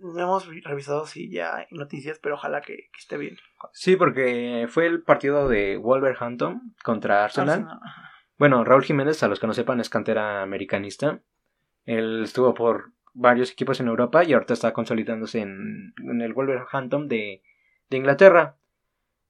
[0.00, 3.36] no hemos revisado si ya hay noticias, pero ojalá que, que esté bien.
[3.74, 7.68] sí porque fue el partido de Wolverhampton contra Arsenal
[8.38, 11.20] bueno Raúl Jiménez a los que no sepan es cantera americanista
[11.84, 17.06] él estuvo por varios equipos en Europa y ahorita está consolidándose en, en el Wolverhampton
[17.06, 17.42] de,
[17.90, 18.56] de Inglaterra.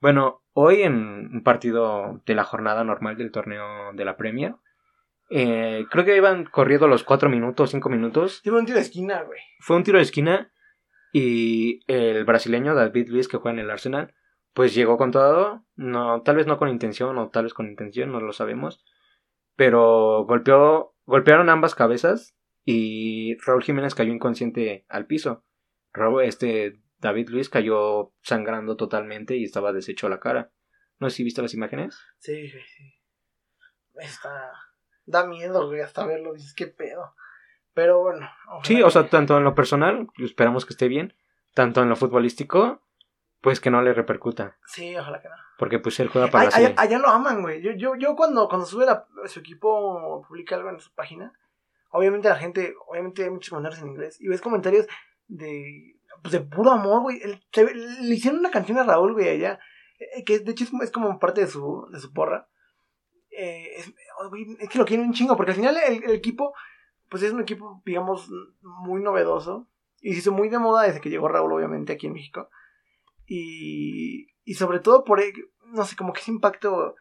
[0.01, 4.55] Bueno, hoy en un partido de la jornada normal del torneo de la Premier,
[5.29, 8.41] eh, creo que iban corriendo los 4 minutos, 5 minutos.
[8.43, 9.41] Fue un tiro de esquina, güey.
[9.61, 10.53] Fue un tiro de esquina
[11.13, 14.15] y el brasileño David Luis que juega en el Arsenal,
[14.55, 18.11] pues llegó con todo, no, tal vez no con intención o tal vez con intención,
[18.11, 18.85] no lo sabemos,
[19.55, 25.45] pero golpeó, golpearon ambas cabezas y Raúl Jiménez cayó inconsciente al piso.
[25.93, 30.51] Raúl, este David Luis cayó sangrando totalmente y estaba deshecho la cara.
[30.99, 31.99] No sé si viste las imágenes.
[32.19, 32.95] Sí, güey, sí.
[33.97, 34.53] Está...
[35.07, 36.35] Da miedo, güey, hasta verlo.
[36.35, 37.15] Dices, qué pedo.
[37.75, 38.29] Pero bueno.
[38.65, 41.15] Sí, o sea, tanto en lo personal, esperamos que esté bien,
[41.55, 42.83] tanto en lo futbolístico,
[43.41, 45.35] pues que no le repercuta, Sí, ojalá que no.
[45.59, 47.63] porque pues él juega para allá, allá lo aman, güey.
[47.63, 51.33] Yo, yo, yo cuando, cuando sube la- su equipo, publica algo en su página,
[51.91, 54.87] obviamente la gente, obviamente hay muchos comentarios en inglés, y ves comentarios
[55.29, 57.21] de, pues de puro amor, güey.
[57.23, 59.59] Le hicieron una canción a Raúl, güey, allá,
[59.99, 62.49] eh, que de hecho es, como parte de su, de su porra.
[63.31, 66.53] Eh, es, oh, es que lo quieren un chingo, porque al final el, el equipo,
[67.09, 68.29] pues es un equipo, digamos,
[68.61, 69.69] muy novedoso,
[70.01, 72.49] y se hizo muy de moda desde que llegó Raúl, obviamente, aquí en México.
[73.27, 75.33] Y, y sobre todo por, e-
[75.67, 76.97] no sé, como que ese impacto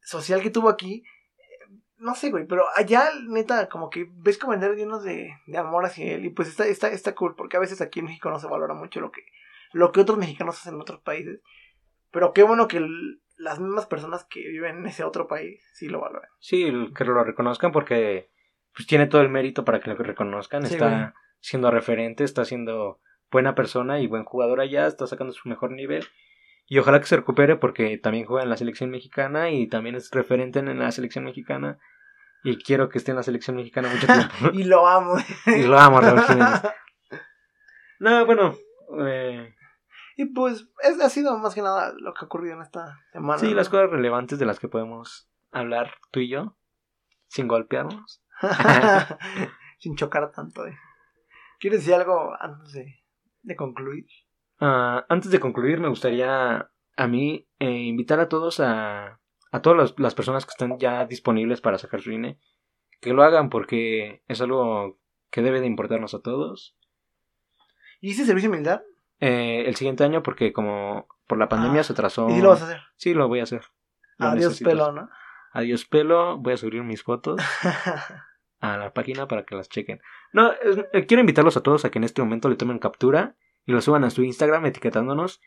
[0.00, 1.04] social que tuvo aquí, eh,
[2.04, 6.12] no sé, güey, pero allá, neta, como que ves comentarios llenos de, de amor hacia
[6.14, 8.46] él, y pues está, está, está cool, porque a veces aquí en México no se
[8.46, 9.22] valora mucho lo que,
[9.72, 11.40] lo que otros mexicanos hacen en otros países,
[12.10, 15.88] pero qué bueno que el- las mismas personas que viven en ese otro país sí
[15.88, 16.30] lo valoran.
[16.38, 18.30] Sí, que lo reconozcan porque
[18.74, 21.02] pues tiene todo el mérito para que lo reconozcan, Sí, está güey.
[21.40, 23.00] siendo referente, está siendo
[23.32, 26.04] buena persona y buen jugador allá, está sacando su mejor nivel.
[26.66, 30.10] Y ojalá que se recupere porque también juega en la selección mexicana y también es
[30.12, 31.78] referente en la selección mexicana.
[32.44, 34.34] Y quiero que esté en la selección mexicana mucho tiempo.
[34.52, 35.14] y lo amo.
[35.46, 36.62] y lo amo, Raúl Jiménez.
[38.00, 38.54] No, bueno.
[39.06, 39.54] eh,
[40.16, 43.38] y pues, es, ha sido más que nada lo que ha ocurrido en esta semana.
[43.38, 43.54] sí, ¿no?
[43.56, 46.56] las cosas relevantes de las que podemos hablar tú y yo.
[47.28, 48.22] Sin golpearnos.
[49.78, 50.66] Sin chocar tanto.
[50.66, 50.76] eh.
[51.58, 53.02] ¿Quieres decir algo antes de,
[53.42, 54.06] de concluir?
[54.60, 59.18] Ah, antes de concluir, me gustaría a mí eh, invitar a todos a,
[59.54, 62.40] a todas las, las personas que están ya disponibles para sacar su INE,
[63.00, 64.98] que lo hagan porque es algo
[65.30, 66.76] que debe de importarnos a todos.
[68.00, 68.84] ¿Y ese servicio militar?
[69.20, 72.28] Eh, el siguiente año, porque como por la pandemia Ah, se atrasó.
[72.30, 72.80] ¿Y si lo vas a hacer?
[72.96, 73.62] Sí, lo voy a hacer.
[74.18, 74.70] Lo Adiós, necesito.
[74.70, 75.08] pelo, ¿no?
[75.52, 77.40] Adiós pelo, voy a subir mis fotos
[78.60, 80.00] a la página para que las chequen.
[80.32, 80.50] No,
[80.92, 83.36] eh, quiero invitarlos a todos a que en este momento le tomen captura
[83.66, 85.40] y lo suban a su Instagram etiquetándonos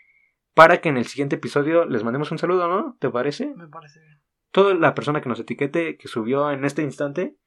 [0.57, 2.97] para que en el siguiente episodio les mandemos un saludo, ¿no?
[2.99, 3.53] ¿Te parece?
[3.55, 4.19] Me parece bien.
[4.49, 7.37] Toda la persona que nos etiquete, que subió en este instante,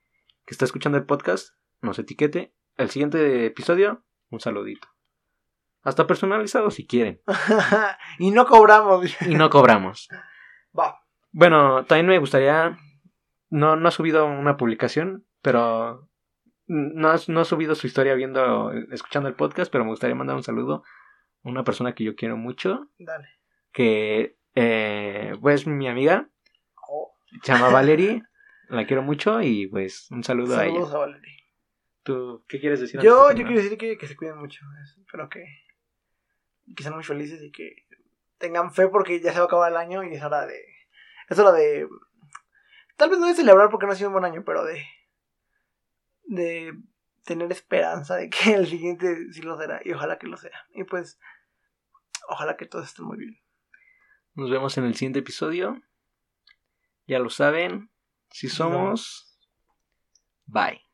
[0.46, 2.54] que está escuchando el podcast, nos etiquete.
[2.76, 4.86] El siguiente episodio, un saludito.
[5.82, 7.20] Hasta personalizado si quieren.
[8.20, 9.20] y no cobramos.
[9.22, 10.08] Y no cobramos.
[10.78, 11.00] Va.
[11.32, 12.78] Bueno, también me gustaría.
[13.48, 16.08] No, no ha subido una publicación, pero.
[16.68, 20.36] No ha, no ha subido su historia viendo, escuchando el podcast, pero me gustaría mandar
[20.36, 20.84] un saludo
[21.42, 23.28] una persona que yo quiero mucho, Dale.
[23.72, 26.28] que eh, pues mi amiga,
[26.88, 28.22] Oh, se llama Valerie,
[28.68, 30.72] la quiero mucho y pues un saludo a ella.
[30.74, 31.36] saludos a Valerie.
[32.02, 33.00] ¿Tú qué quieres decir?
[33.00, 34.64] Yo, yo quiero decir que, que se cuiden mucho.
[35.04, 35.44] Espero que,
[36.74, 37.86] que sean muy felices y que
[38.38, 40.58] tengan fe porque ya se va a acabar el año y es hora de.
[41.28, 41.86] Es hora de.
[42.96, 44.82] Tal vez no de celebrar porque no ha sido un buen año, pero de.
[46.24, 46.72] de
[47.24, 50.66] tener esperanza de que el siguiente sí lo será y ojalá que lo sea.
[50.74, 51.18] Y pues.
[52.28, 53.40] Ojalá que todo esté muy bien.
[54.34, 55.82] Nos vemos en el siguiente episodio.
[57.06, 57.90] Ya lo saben.
[58.30, 59.36] Si somos.
[60.46, 60.89] Bye.